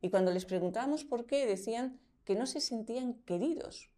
Y 0.00 0.10
cuando 0.10 0.30
les 0.32 0.44
preguntábamos 0.44 1.04
por 1.04 1.26
qué, 1.26 1.46
decían 1.46 1.98
que 2.24 2.34
no 2.34 2.46
se 2.46 2.60
sentían 2.60 3.14
queridos, 3.24 3.90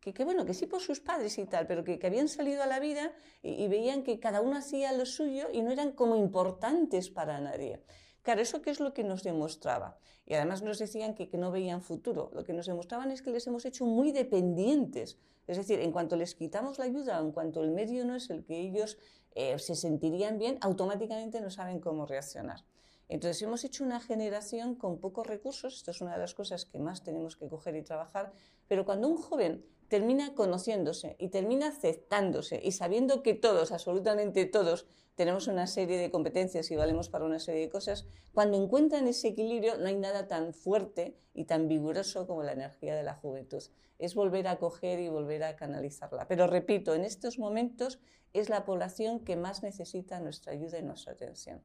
que, 0.00 0.24
bueno, 0.24 0.44
que 0.44 0.54
sí 0.54 0.66
por 0.66 0.80
sus 0.80 1.00
padres 1.00 1.36
y 1.38 1.46
tal, 1.46 1.66
pero 1.66 1.82
que, 1.82 1.98
habían 2.04 2.28
salido 2.28 2.62
a 2.62 2.66
la 2.66 2.78
vida 2.78 3.12
y, 3.42 3.66
veían 3.68 4.02
que 4.02 4.20
cada 4.20 4.40
uno 4.40 4.56
hacía 4.56 4.92
lo 4.92 5.04
suyo 5.06 5.48
y 5.52 5.62
no 5.62 5.72
eran 5.72 5.92
como 5.92 6.16
importantes 6.16 7.10
para 7.10 7.40
nadie. 7.40 7.82
Claro, 8.22 8.40
¿eso 8.40 8.62
qué 8.62 8.70
es 8.70 8.80
lo 8.80 8.92
que 8.92 9.04
nos 9.04 9.22
demostraba? 9.22 9.98
Y 10.24 10.34
además 10.34 10.62
nos 10.62 10.78
decían 10.78 11.14
que, 11.14 11.28
no 11.38 11.50
veían 11.50 11.82
futuro. 11.82 12.30
Lo 12.34 12.44
que 12.44 12.52
nos 12.52 12.66
demostraban 12.66 13.10
es 13.10 13.22
que 13.22 13.30
les 13.30 13.46
hemos 13.46 13.64
hecho 13.64 13.84
muy 13.84 14.12
dependientes. 14.12 15.18
Es 15.46 15.56
decir, 15.56 15.80
en 15.80 15.92
cuanto 15.92 16.16
les 16.16 16.34
quitamos 16.34 16.78
la 16.78 16.84
ayuda, 16.84 17.18
en 17.20 17.32
cuanto 17.32 17.62
el 17.62 17.70
medio 17.70 18.04
no 18.04 18.16
es 18.16 18.30
el 18.30 18.44
que 18.44 18.58
ellos 18.58 18.98
eh, 19.34 19.58
se 19.58 19.76
sentirían 19.76 20.38
bien, 20.38 20.58
automáticamente 20.60 21.40
no 21.40 21.50
saben 21.50 21.80
cómo 21.80 22.06
reaccionar. 22.06 22.64
Entonces 23.08 23.40
hemos 23.42 23.64
hecho 23.64 23.84
una 23.84 24.00
generación 24.00 24.74
con 24.74 24.98
pocos 24.98 25.26
recursos, 25.26 25.76
esto 25.76 25.92
es 25.92 26.00
una 26.00 26.14
de 26.14 26.18
las 26.18 26.34
cosas 26.34 26.64
que 26.64 26.78
más 26.78 27.04
tenemos 27.04 27.36
que 27.36 27.48
coger 27.48 27.76
y 27.76 27.82
trabajar, 27.82 28.32
pero 28.66 28.84
cuando 28.84 29.08
un 29.08 29.16
joven 29.16 29.64
termina 29.88 30.34
conociéndose 30.34 31.14
y 31.20 31.28
termina 31.28 31.68
aceptándose 31.68 32.60
y 32.62 32.72
sabiendo 32.72 33.22
que 33.22 33.34
todos, 33.34 33.70
absolutamente 33.70 34.44
todos, 34.44 34.86
tenemos 35.14 35.46
una 35.46 35.68
serie 35.68 35.98
de 35.98 36.10
competencias 36.10 36.70
y 36.70 36.76
valemos 36.76 37.08
para 37.08 37.24
una 37.24 37.38
serie 37.38 37.62
de 37.62 37.70
cosas, 37.70 38.06
cuando 38.34 38.60
encuentran 38.60 39.06
ese 39.06 39.28
equilibrio 39.28 39.78
no 39.78 39.86
hay 39.86 39.96
nada 39.96 40.26
tan 40.26 40.52
fuerte 40.52 41.16
y 41.32 41.44
tan 41.44 41.68
vigoroso 41.68 42.26
como 42.26 42.42
la 42.42 42.52
energía 42.52 42.96
de 42.96 43.04
la 43.04 43.14
juventud. 43.14 43.62
Es 43.98 44.14
volver 44.14 44.48
a 44.48 44.58
coger 44.58 44.98
y 44.98 45.08
volver 45.08 45.44
a 45.44 45.56
canalizarla. 45.56 46.28
Pero 46.28 46.46
repito, 46.46 46.94
en 46.94 47.04
estos 47.04 47.38
momentos 47.38 47.98
es 48.34 48.50
la 48.50 48.66
población 48.66 49.20
que 49.20 49.36
más 49.36 49.62
necesita 49.62 50.20
nuestra 50.20 50.52
ayuda 50.52 50.78
y 50.78 50.82
nuestra 50.82 51.12
atención 51.12 51.62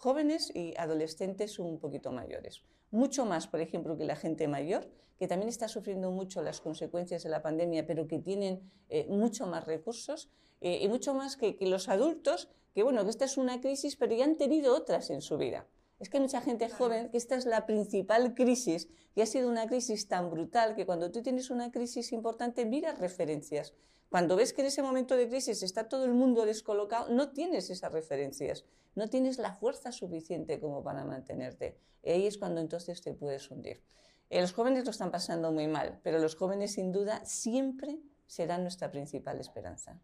jóvenes 0.00 0.50
y 0.54 0.74
adolescentes 0.78 1.58
un 1.58 1.78
poquito 1.78 2.10
mayores. 2.10 2.62
Mucho 2.90 3.26
más, 3.26 3.46
por 3.46 3.60
ejemplo, 3.60 3.98
que 3.98 4.04
la 4.06 4.16
gente 4.16 4.48
mayor, 4.48 4.88
que 5.18 5.28
también 5.28 5.50
está 5.50 5.68
sufriendo 5.68 6.10
mucho 6.10 6.40
las 6.40 6.62
consecuencias 6.62 7.22
de 7.22 7.28
la 7.28 7.42
pandemia, 7.42 7.86
pero 7.86 8.08
que 8.08 8.18
tienen 8.18 8.62
eh, 8.88 9.06
mucho 9.10 9.46
más 9.46 9.66
recursos, 9.66 10.30
eh, 10.62 10.78
y 10.80 10.88
mucho 10.88 11.12
más 11.12 11.36
que, 11.36 11.56
que, 11.56 11.66
los 11.66 11.90
adultos, 11.90 12.48
que 12.74 12.82
bueno, 12.82 13.04
que 13.04 13.10
esta 13.10 13.26
es 13.26 13.36
una 13.36 13.60
crisis, 13.60 13.96
pero 13.96 14.14
ya 14.14 14.24
han 14.24 14.38
tenido 14.38 14.74
otras 14.74 15.10
en 15.10 15.20
su 15.20 15.36
vida. 15.36 15.66
Es 15.98 16.08
que 16.08 16.16
hay 16.16 16.22
mucha 16.22 16.40
gente 16.40 16.70
joven 16.70 17.10
que 17.10 17.18
esta 17.18 17.36
es 17.36 17.44
la 17.44 17.66
principal 17.66 18.34
crisis 18.34 18.88
y 19.14 19.20
ha 19.20 19.26
sido 19.26 19.50
una 19.50 19.66
crisis 19.66 20.08
tan 20.08 20.30
brutal 20.30 20.74
que 20.74 20.86
cuando 20.86 21.10
tú 21.10 21.22
tienes 21.22 21.50
una 21.50 21.70
crisis 21.70 22.12
importante 22.12 22.64
miras 22.64 22.98
referencias. 22.98 23.74
Cuando 24.10 24.36
ves 24.36 24.52
que 24.52 24.60
en 24.60 24.66
ese 24.66 24.82
momento 24.82 25.16
de 25.16 25.28
crisis 25.28 25.62
está 25.62 25.88
todo 25.88 26.04
el 26.04 26.12
mundo 26.12 26.44
descolocado, 26.44 27.08
no 27.08 27.30
tienes 27.30 27.70
esas 27.70 27.92
referencias 27.92 28.66
no 28.94 29.08
tienes 29.08 29.38
la 29.38 29.52
fuerza 29.52 29.92
suficiente 29.92 30.60
como 30.60 30.82
para 30.82 31.04
mantenerte. 31.04 31.76
Y 32.02 32.10
ahí 32.10 32.26
es 32.26 32.38
cuando 32.38 32.60
entonces 32.60 33.00
te 33.02 33.14
puedes 33.14 33.50
hundir. 33.50 33.82
Eh, 34.30 34.40
los 34.40 34.52
jóvenes 34.52 34.84
lo 34.84 34.90
están 34.90 35.10
pasando 35.10 35.52
muy 35.52 35.66
mal, 35.66 35.98
pero 36.02 36.18
los 36.18 36.36
jóvenes 36.36 36.74
sin 36.74 36.92
duda 36.92 37.24
siempre 37.24 37.98
serán 38.26 38.62
nuestra 38.62 38.90
principal 38.90 39.40
esperanza. 39.40 40.00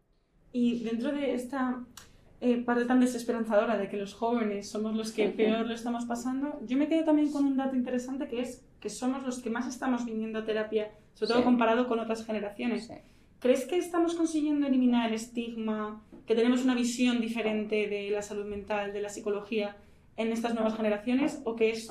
Y 0.51 0.83
dentro 0.83 1.11
de 1.11 1.33
esta 1.33 1.85
eh, 2.41 2.63
parte 2.63 2.85
tan 2.85 2.99
desesperanzadora 2.99 3.77
de 3.77 3.89
que 3.89 3.97
los 3.97 4.13
jóvenes 4.13 4.69
somos 4.69 4.95
los 4.95 5.11
que 5.11 5.29
peor 5.29 5.65
lo 5.65 5.73
estamos 5.73 6.05
pasando, 6.05 6.59
yo 6.65 6.77
me 6.77 6.87
quedo 6.87 7.05
también 7.05 7.31
con 7.31 7.45
un 7.45 7.57
dato 7.57 7.75
interesante 7.75 8.27
que 8.27 8.41
es 8.41 8.63
que 8.79 8.89
somos 8.89 9.23
los 9.23 9.39
que 9.39 9.49
más 9.49 9.67
estamos 9.67 10.05
viniendo 10.05 10.39
a 10.39 10.45
terapia, 10.45 10.91
sobre 11.13 11.33
todo 11.33 11.43
comparado 11.43 11.87
con 11.87 11.99
otras 11.99 12.25
generaciones. 12.25 12.89
¿Crees 13.47 13.63
que 13.63 13.77
estamos 13.77 14.13
consiguiendo 14.15 14.67
eliminar 14.67 15.07
el 15.07 15.13
estigma 15.15 16.03
que 16.25 16.35
tenemos 16.35 16.65
una 16.65 16.75
visión 16.75 17.21
diferente 17.21 17.87
de 17.87 18.09
la 18.11 18.21
salud 18.21 18.43
mental, 18.43 18.91
de 18.91 18.99
la 18.99 19.07
psicología 19.07 19.77
en 20.17 20.33
estas 20.33 20.53
nuevas 20.53 20.75
generaciones 20.75 21.39
o 21.45 21.55
que 21.55 21.69
es 21.69 21.87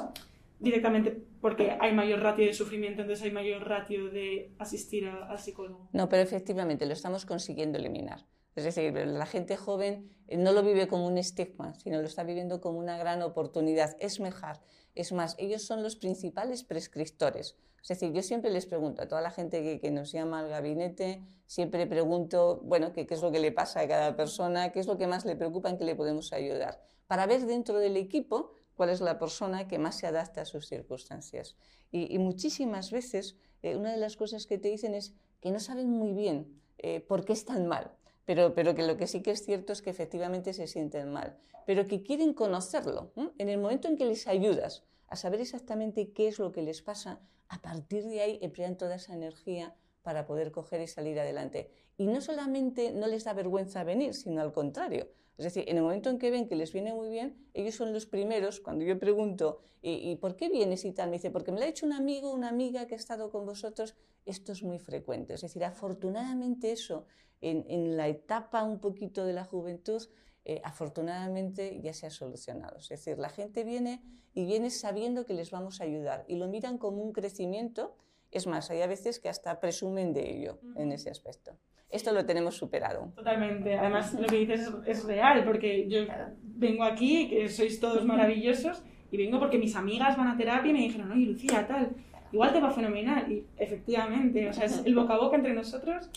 directamente 0.59 1.25
porque 1.41 1.79
hay 1.81 1.95
mayor 1.95 2.21
ratio 2.21 2.45
de 2.45 2.53
sufrimiento, 2.53 3.01
entonces 3.01 3.25
hay 3.25 3.31
mayor 3.31 3.67
ratio 3.67 4.11
de 4.11 4.53
asistir 4.59 5.09
al 5.09 5.39
psicólogo. 5.39 5.89
No, 5.95 6.11
pero 6.11 6.23
efectivamente 6.23 6.85
lo 6.85 6.93
estamos 6.93 7.25
consiguiendo 7.25 7.79
eliminar. 7.79 8.27
Es 8.55 8.65
decir, 8.65 8.93
la 8.93 9.25
gente 9.25 9.57
joven 9.57 10.11
eh, 10.29 10.37
no 10.37 10.53
lo 10.53 10.63
vive 10.63 10.89
como 10.89 11.07
un 11.07 11.17
estigma, 11.17 11.73
sino 11.73 12.03
lo 12.03 12.07
está 12.07 12.23
viviendo 12.23 12.61
como 12.61 12.79
una 12.79 12.99
gran 12.99 13.23
oportunidad. 13.23 13.97
Es 13.99 14.21
mejor. 14.21 14.59
Es 14.95 15.11
más, 15.11 15.35
ellos 15.39 15.63
son 15.63 15.83
los 15.83 15.97
principales 15.97 16.65
prescriptores. 16.65 17.57
Es 17.87 18.01
decir, 18.01 18.13
yo 18.13 18.21
siempre 18.21 18.51
les 18.51 18.67
pregunto 18.67 19.03
a 19.03 19.07
toda 19.07 19.21
la 19.21 19.31
gente 19.31 19.79
que, 19.79 19.91
nos 19.93 20.11
llama 20.11 20.41
al 20.41 20.49
gabinete, 20.49 21.23
siempre 21.47 21.87
pregunto, 21.87 22.61
bueno, 22.65 22.93
qué, 22.93 23.07
es 23.09 23.23
lo 23.23 23.31
que 23.31 23.39
le 23.39 23.53
pasa 23.53 23.79
a 23.79 23.87
cada 23.87 24.17
persona, 24.17 24.73
qué 24.73 24.81
es 24.81 24.89
lo 24.89 24.99
que 24.99 25.07
más 25.07 25.25
le 25.25 25.37
preocupa, 25.37 25.71
en 25.71 25.79
qué 25.79 25.85
le 25.85 25.95
podemos 25.95 26.33
ayudar, 26.33 26.83
para 27.07 27.27
ver 27.27 27.47
dentro 27.47 27.79
del 27.79 27.97
equipo 27.97 28.51
cuál 28.75 28.89
es 28.89 29.01
la 29.01 29.21
persona 29.21 29.69
que 29.69 29.79
más 29.79 29.95
se 29.95 30.09
adapta 30.09 30.41
a 30.41 30.45
sus 30.47 30.67
circunstancias. 30.67 31.55
Y, 31.93 32.19
muchísimas 32.19 32.91
veces 32.91 33.37
eh, 33.63 33.77
una 33.77 33.93
de 33.93 33.99
las 33.99 34.17
cosas 34.17 34.47
que 34.47 34.59
te 34.59 34.69
dicen 34.69 34.93
es 34.97 35.15
que 35.41 35.53
no 35.53 35.61
saben 35.61 35.89
muy 35.89 36.13
bien 36.13 36.61
eh, 36.79 36.99
por 36.99 37.25
qué 37.25 37.35
están 37.35 37.69
mal. 37.69 37.93
Pero, 38.25 38.53
pero, 38.53 38.75
que 38.75 38.85
lo 38.85 38.97
que 38.97 39.07
sí 39.07 39.23
que 39.23 39.31
es 39.31 39.45
cierto 39.45 39.73
es 39.73 39.81
que 39.81 39.91
efectivamente 39.91 40.55
se 40.55 40.67
sienten 40.67 41.13
mal, 41.13 41.39
pero 41.67 41.87
que 41.87 42.03
quieren 42.03 42.35
conocerlo. 42.35 43.13
En 43.39 43.49
el 43.49 43.61
momento 43.61 43.87
en 43.87 43.97
que 43.97 44.07
les 44.07 44.27
ayudas 44.27 44.83
a 45.09 45.17
saber 45.17 45.41
exactamente 45.41 46.13
qué 46.13 46.29
es 46.29 46.39
lo 46.39 46.53
que 46.53 46.63
les 46.63 46.83
pasa, 46.83 47.21
a 47.49 47.63
partir 47.63 48.05
de 48.05 48.21
ahí 48.21 48.39
emplean 48.43 48.77
toda 48.77 48.97
esa 48.97 49.15
energía 49.15 49.75
para 50.03 50.27
poder 50.27 50.53
coger 50.53 50.81
y 50.81 50.87
salir 50.87 51.19
adelante. 51.19 51.71
Y 51.97 52.07
no 52.07 52.21
solamente 52.21 52.93
no 52.93 53.07
les 53.07 53.25
da 53.25 53.33
vergüenza 53.33 53.85
venir, 53.85 54.15
sino 54.15 54.41
al 54.41 54.53
contrario. 54.53 55.09
Es 55.39 55.45
decir, 55.45 55.65
en 55.69 55.77
el 55.77 55.83
momento 55.83 56.09
en 56.09 56.19
que 56.19 56.31
ven 56.31 56.49
que 56.49 56.57
les 56.57 56.73
viene 56.73 56.95
muy 56.95 57.11
bien, 57.11 57.37
ellos 57.53 57.75
son 57.75 57.93
los 57.93 58.07
primeros, 58.07 58.61
cuando 58.61 58.85
yo 58.85 58.99
pregunto, 58.99 59.61
¿y, 59.83 60.17
por 60.17 60.37
qué 60.37 60.49
vienes 60.49 60.85
y 60.85 60.93
tal? 60.93 61.11
Me 61.11 61.17
dice, 61.17 61.31
porque 61.31 61.53
me 61.53 61.59
lo 61.59 61.65
ha 61.65 61.67
dicho 61.67 61.85
un 61.85 61.93
amigo, 61.93 62.33
una 62.33 62.49
amiga 62.49 62.87
que 62.87 62.95
ha 62.95 62.97
estado 62.97 63.31
con 63.31 63.45
vosotros. 63.45 63.97
Esto 64.25 64.53
es 64.53 64.63
muy 64.63 64.79
frecuente. 64.79 65.35
Es 65.35 65.43
decir, 65.43 65.63
afortunadamente 65.65 66.73
eso, 66.73 67.07
en, 67.41 67.97
la 67.97 68.09
etapa 68.09 68.63
un 68.63 68.81
poquito 68.81 69.25
de 69.25 69.35
la 69.35 69.45
juventud, 69.45 70.03
eh, 70.49 70.61
afortunadamente 70.63 71.81
ya 71.83 71.93
se 71.93 72.07
ha 72.07 72.11
solucionado. 72.11 72.79
Es 72.79 72.89
decir, 72.89 73.19
la 73.19 73.31
gente 73.31 73.65
viene 73.65 74.01
y 74.33 74.45
viene 74.45 74.71
sabiendo 74.71 75.27
que 75.27 75.35
les 75.35 75.51
vamos 75.51 75.81
a 75.81 75.85
ayudar 75.85 76.25
y 76.29 76.37
lo 76.37 76.47
miran 76.47 76.79
como 76.79 77.03
un 77.03 77.13
crecimiento. 77.13 77.97
Es 78.31 78.47
más, 78.47 78.71
hay 78.71 78.81
a 78.81 78.87
veces 78.87 79.19
que 79.19 79.29
hasta 79.29 79.59
presumen 79.59 80.13
de 80.13 80.37
ello 80.37 80.61
en 80.77 80.93
ese 80.93 81.11
aspecto. 81.11 81.59
Esto 81.91 82.13
lo 82.13 82.25
tenemos 82.25 82.57
superado. 82.57 83.13
Totalmente. 83.17 83.77
Además, 83.77 84.15
lo 84.15 84.29
que 84.29 84.37
dices 84.37 84.71
es, 84.87 85.05
real, 85.05 85.45
porque 85.45 85.89
yo 85.89 86.03
vengo 86.43 86.85
aquí, 86.85 87.29
que 87.29 87.49
sois 87.49 87.81
todos 87.81 88.05
maravillosos, 88.05 88.85
y 89.11 89.17
vengo 89.17 89.41
porque 89.41 89.59
mis 89.59 89.75
amigas 89.75 90.17
van 90.17 90.29
a 90.29 90.37
terapia 90.37 90.71
y 90.71 90.75
me 90.75 90.81
dijeron, 90.81 91.11
oye, 91.11 91.27
Lucía, 91.27 91.67
tal, 91.67 91.91
igual 92.31 92.53
te 92.53 92.61
va 92.61 92.71
fenomenal. 92.71 93.33
Y 93.33 93.45
efectivamente, 93.57 94.49
o 94.49 94.53
sea, 94.53 94.67
es 94.67 94.85
el 94.85 94.95
boca 94.95 95.15
a 95.15 95.19
boca 95.19 95.35
entre 95.35 95.55
nosotros 95.55 96.09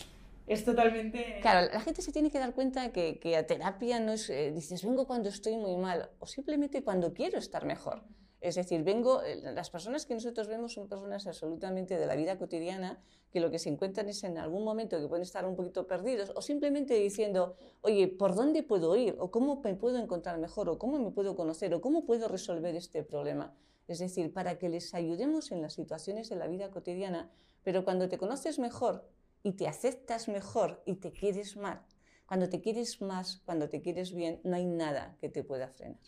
es 0.50 0.64
totalmente... 0.64 1.38
Claro, 1.40 1.70
la 1.72 1.80
gente 1.80 2.02
se 2.02 2.10
tiene 2.10 2.30
que 2.30 2.38
dar 2.38 2.52
cuenta 2.54 2.92
que, 2.92 3.20
que 3.20 3.36
a 3.36 3.46
terapia 3.46 4.00
no 4.00 4.12
es, 4.12 4.28
eh, 4.30 4.50
dices, 4.52 4.84
vengo 4.84 5.06
cuando 5.06 5.28
estoy 5.28 5.56
muy 5.56 5.76
mal, 5.76 6.10
o 6.18 6.26
simplemente 6.26 6.82
cuando 6.82 7.14
quiero 7.14 7.38
estar 7.38 7.64
mejor. 7.64 8.02
Es 8.40 8.56
decir, 8.56 8.82
vengo, 8.82 9.22
eh, 9.22 9.36
las 9.54 9.70
personas 9.70 10.06
que 10.06 10.14
nosotros 10.14 10.48
vemos 10.48 10.72
son 10.72 10.88
personas 10.88 11.26
absolutamente 11.28 11.96
de 11.96 12.06
la 12.06 12.16
vida 12.16 12.36
cotidiana, 12.36 13.00
que 13.30 13.38
lo 13.38 13.50
que 13.52 13.60
se 13.60 13.68
encuentran 13.68 14.08
es 14.08 14.24
en 14.24 14.38
algún 14.38 14.64
momento 14.64 14.98
que 14.98 15.06
pueden 15.06 15.22
estar 15.22 15.46
un 15.46 15.54
poquito 15.54 15.86
perdidos, 15.86 16.32
o 16.34 16.42
simplemente 16.42 16.94
diciendo, 16.94 17.54
oye, 17.82 18.08
¿por 18.08 18.34
dónde 18.34 18.64
puedo 18.64 18.96
ir? 18.96 19.14
¿O 19.20 19.30
cómo 19.30 19.60
me 19.62 19.74
puedo 19.76 19.98
encontrar 19.98 20.38
mejor? 20.38 20.68
¿O 20.68 20.78
cómo 20.78 20.98
me 20.98 21.12
puedo 21.12 21.36
conocer? 21.36 21.72
¿O 21.74 21.80
cómo 21.80 22.04
puedo 22.04 22.26
resolver 22.26 22.74
este 22.74 23.04
problema? 23.04 23.54
Es 23.86 24.00
decir, 24.00 24.32
para 24.32 24.58
que 24.58 24.68
les 24.68 24.94
ayudemos 24.94 25.52
en 25.52 25.62
las 25.62 25.74
situaciones 25.74 26.28
de 26.28 26.36
la 26.36 26.48
vida 26.48 26.70
cotidiana, 26.70 27.30
Pero 27.62 27.84
cuando 27.84 28.08
te 28.08 28.18
conoces 28.18 28.58
mejor 28.58 29.04
y 29.42 29.52
te 29.52 29.66
aceptas 29.68 30.28
mejor 30.28 30.82
y 30.86 30.96
te 30.96 31.12
quieres 31.12 31.56
más, 31.56 31.80
cuando 32.26 32.48
te 32.48 32.60
quieres 32.60 33.02
más, 33.02 33.42
cuando 33.44 33.68
te 33.68 33.80
quieres 33.82 34.14
bien, 34.14 34.40
no 34.44 34.54
hay 34.54 34.64
nada 34.64 35.16
que 35.20 35.28
te 35.28 35.42
pueda 35.42 35.68
frenar. 35.68 35.98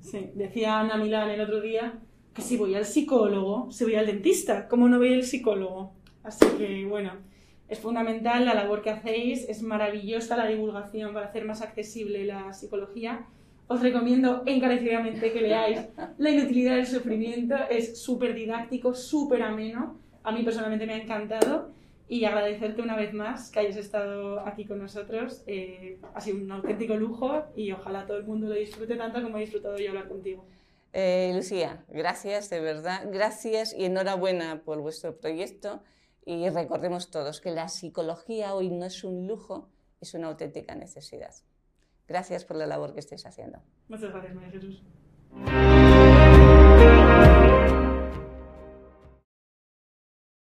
Sí, 0.00 0.30
decía 0.34 0.80
Ana 0.80 0.96
Milán 0.96 1.28
el 1.28 1.42
otro 1.42 1.60
día 1.60 2.00
que 2.32 2.42
si 2.42 2.56
voy 2.56 2.74
al 2.74 2.86
psicólogo, 2.86 3.70
si 3.70 3.84
voy 3.84 3.96
al 3.96 4.06
dentista, 4.06 4.68
¿cómo 4.68 4.88
no 4.88 4.98
voy 4.98 5.12
al 5.14 5.24
psicólogo? 5.24 5.94
Así 6.22 6.46
que 6.56 6.86
bueno, 6.86 7.12
es 7.68 7.80
fundamental 7.80 8.44
la 8.44 8.54
labor 8.54 8.80
que 8.80 8.90
hacéis, 8.90 9.48
es 9.48 9.62
maravillosa 9.62 10.36
la 10.36 10.46
divulgación 10.46 11.12
para 11.12 11.26
hacer 11.26 11.44
más 11.44 11.60
accesible 11.62 12.24
la 12.24 12.52
psicología. 12.52 13.26
Os 13.68 13.82
recomiendo 13.82 14.42
encarecidamente 14.46 15.32
que 15.32 15.40
leáis 15.40 15.80
La 16.18 16.30
inutilidad 16.30 16.76
del 16.76 16.86
sufrimiento, 16.86 17.56
es 17.68 18.00
súper 18.00 18.34
didáctico, 18.34 18.94
súper 18.94 19.42
ameno. 19.42 19.98
A 20.22 20.32
mí 20.32 20.42
personalmente 20.44 20.86
me 20.86 20.94
ha 20.94 21.02
encantado 21.02 21.72
y 22.08 22.24
agradecerte 22.24 22.82
una 22.82 22.96
vez 22.96 23.12
más 23.12 23.50
que 23.50 23.60
hayas 23.60 23.76
estado 23.76 24.40
aquí 24.40 24.64
con 24.64 24.78
nosotros. 24.78 25.42
Eh, 25.46 25.98
ha 26.14 26.20
sido 26.20 26.38
un 26.38 26.50
auténtico 26.50 26.94
lujo 26.96 27.44
y 27.56 27.72
ojalá 27.72 28.06
todo 28.06 28.18
el 28.18 28.24
mundo 28.24 28.48
lo 28.48 28.54
disfrute 28.54 28.96
tanto 28.96 29.22
como 29.22 29.38
he 29.38 29.40
disfrutado 29.40 29.76
yo 29.76 29.90
hablar 29.90 30.08
contigo. 30.08 30.46
Eh, 30.92 31.32
Lucía, 31.34 31.84
gracias 31.88 32.48
de 32.48 32.60
verdad, 32.60 33.08
gracias 33.12 33.74
y 33.74 33.84
enhorabuena 33.84 34.62
por 34.64 34.80
vuestro 34.80 35.18
proyecto 35.18 35.82
y 36.24 36.48
recordemos 36.48 37.10
todos 37.10 37.40
que 37.40 37.50
la 37.50 37.68
psicología 37.68 38.54
hoy 38.54 38.70
no 38.70 38.86
es 38.86 39.04
un 39.04 39.26
lujo, 39.26 39.68
es 40.00 40.14
una 40.14 40.28
auténtica 40.28 40.74
necesidad. 40.74 41.34
Gracias 42.08 42.44
por 42.44 42.56
la 42.56 42.66
labor 42.66 42.94
que 42.94 43.00
estáis 43.00 43.26
haciendo. 43.26 43.60
Muchas 43.88 44.10
gracias, 44.10 44.34
María 44.34 44.50
Jesús. 44.50 44.82